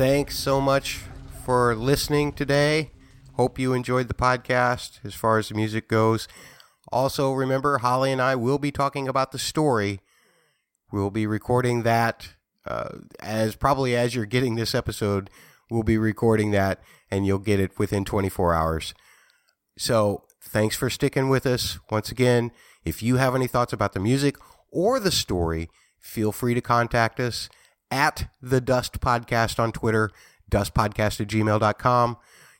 Thanks 0.00 0.38
so 0.38 0.62
much 0.62 1.02
for 1.44 1.76
listening 1.76 2.32
today. 2.32 2.90
Hope 3.34 3.58
you 3.58 3.74
enjoyed 3.74 4.08
the 4.08 4.14
podcast 4.14 4.98
as 5.04 5.14
far 5.14 5.36
as 5.36 5.50
the 5.50 5.54
music 5.54 5.88
goes. 5.88 6.26
Also, 6.90 7.34
remember, 7.34 7.76
Holly 7.76 8.10
and 8.10 8.22
I 8.22 8.34
will 8.34 8.56
be 8.58 8.72
talking 8.72 9.08
about 9.08 9.30
the 9.30 9.38
story. 9.38 10.00
We'll 10.90 11.10
be 11.10 11.26
recording 11.26 11.82
that 11.82 12.30
uh, 12.64 13.00
as 13.20 13.56
probably 13.56 13.94
as 13.94 14.14
you're 14.14 14.24
getting 14.24 14.54
this 14.54 14.74
episode. 14.74 15.28
We'll 15.70 15.82
be 15.82 15.98
recording 15.98 16.50
that 16.52 16.80
and 17.10 17.26
you'll 17.26 17.38
get 17.38 17.60
it 17.60 17.78
within 17.78 18.06
24 18.06 18.54
hours. 18.54 18.94
So, 19.76 20.24
thanks 20.42 20.76
for 20.76 20.88
sticking 20.88 21.28
with 21.28 21.44
us. 21.44 21.78
Once 21.90 22.10
again, 22.10 22.52
if 22.86 23.02
you 23.02 23.16
have 23.16 23.34
any 23.34 23.46
thoughts 23.46 23.74
about 23.74 23.92
the 23.92 24.00
music 24.00 24.36
or 24.72 24.98
the 24.98 25.12
story, 25.12 25.68
feel 25.98 26.32
free 26.32 26.54
to 26.54 26.62
contact 26.62 27.20
us 27.20 27.50
at 27.90 28.30
the 28.40 28.60
Dust 28.60 29.00
Podcast 29.00 29.58
on 29.58 29.72
Twitter, 29.72 30.10
dustpodcast 30.50 31.20
at 31.20 31.28
gmail.com. 31.28 32.16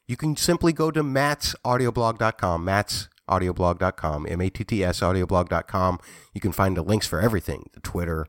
You 0.07 0.16
can 0.16 0.37
simply 0.37 0.72
go 0.72 0.91
to 0.91 1.03
mattsaudioblog.com, 1.03 2.66
mattsaudioblog.com, 2.66 4.26
M-A-T-T-S 4.28 5.01
audioblog.com. 5.01 5.99
You 6.35 6.41
can 6.41 6.53
find 6.53 6.76
the 6.76 6.83
links 6.83 7.07
for 7.07 7.20
everything, 7.20 7.70
the 7.74 7.81
Twitter, 7.81 8.26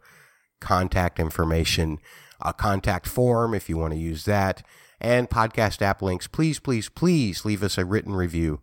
contact 0.60 1.20
information, 1.20 1.98
a 2.40 2.54
contact 2.54 3.08
form 3.08 3.54
if 3.54 3.68
you 3.68 3.78
want 3.78 3.94
to 3.94 4.00
use 4.00 4.26
that, 4.26 4.64
and 5.00 5.30
podcast 5.30 5.82
app 5.82 6.02
links. 6.02 6.28
Please, 6.28 6.60
please, 6.60 6.88
please 6.90 7.46
leave 7.46 7.64
us 7.64 7.78
a 7.78 7.86
written 7.86 8.14
review 8.14 8.62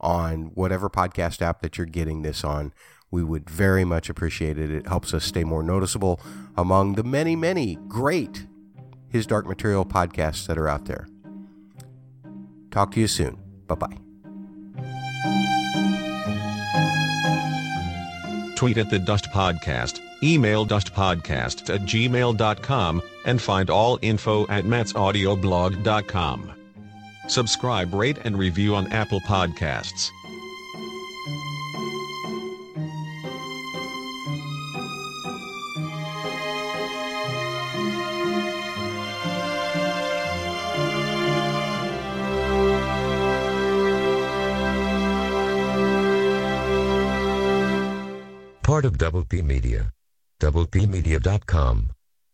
on 0.00 0.52
whatever 0.54 0.88
podcast 0.90 1.42
app 1.42 1.62
that 1.62 1.78
you're 1.78 1.86
getting 1.86 2.22
this 2.22 2.44
on. 2.44 2.72
We 3.10 3.24
would 3.24 3.50
very 3.50 3.84
much 3.84 4.08
appreciate 4.08 4.58
it. 4.58 4.70
It 4.70 4.86
helps 4.86 5.12
us 5.12 5.24
stay 5.24 5.44
more 5.44 5.62
noticeable 5.62 6.20
among 6.56 6.94
the 6.94 7.02
many, 7.02 7.34
many 7.34 7.76
great 7.88 8.46
His 9.08 9.26
Dark 9.26 9.46
Material 9.46 9.84
podcasts 9.84 10.46
that 10.46 10.58
are 10.58 10.68
out 10.68 10.84
there. 10.84 11.08
Talk 12.70 12.92
to 12.92 13.00
you 13.00 13.08
soon. 13.08 13.36
Bye 13.66 13.74
bye. 13.74 13.96
Tweet 18.60 18.76
at 18.76 18.90
the 18.90 18.98
Dust 18.98 19.24
Podcast, 19.32 20.00
email 20.22 20.66
dustpodcast 20.66 21.74
at 21.74 21.80
gmail.com, 21.80 23.02
and 23.24 23.40
find 23.40 23.70
all 23.70 23.98
info 24.02 24.46
at 24.48 24.64
mattsaudioblog.com. 24.64 26.52
Subscribe, 27.26 27.94
rate, 27.94 28.18
and 28.24 28.38
review 28.38 28.74
on 28.74 28.86
Apple 28.88 29.20
Podcasts. 29.22 30.10
Part 48.70 48.84
of 48.84 48.96
Double 48.96 49.24
P 49.24 49.42
Media. 49.42 49.90
DoublePmedia.com. 50.38 51.99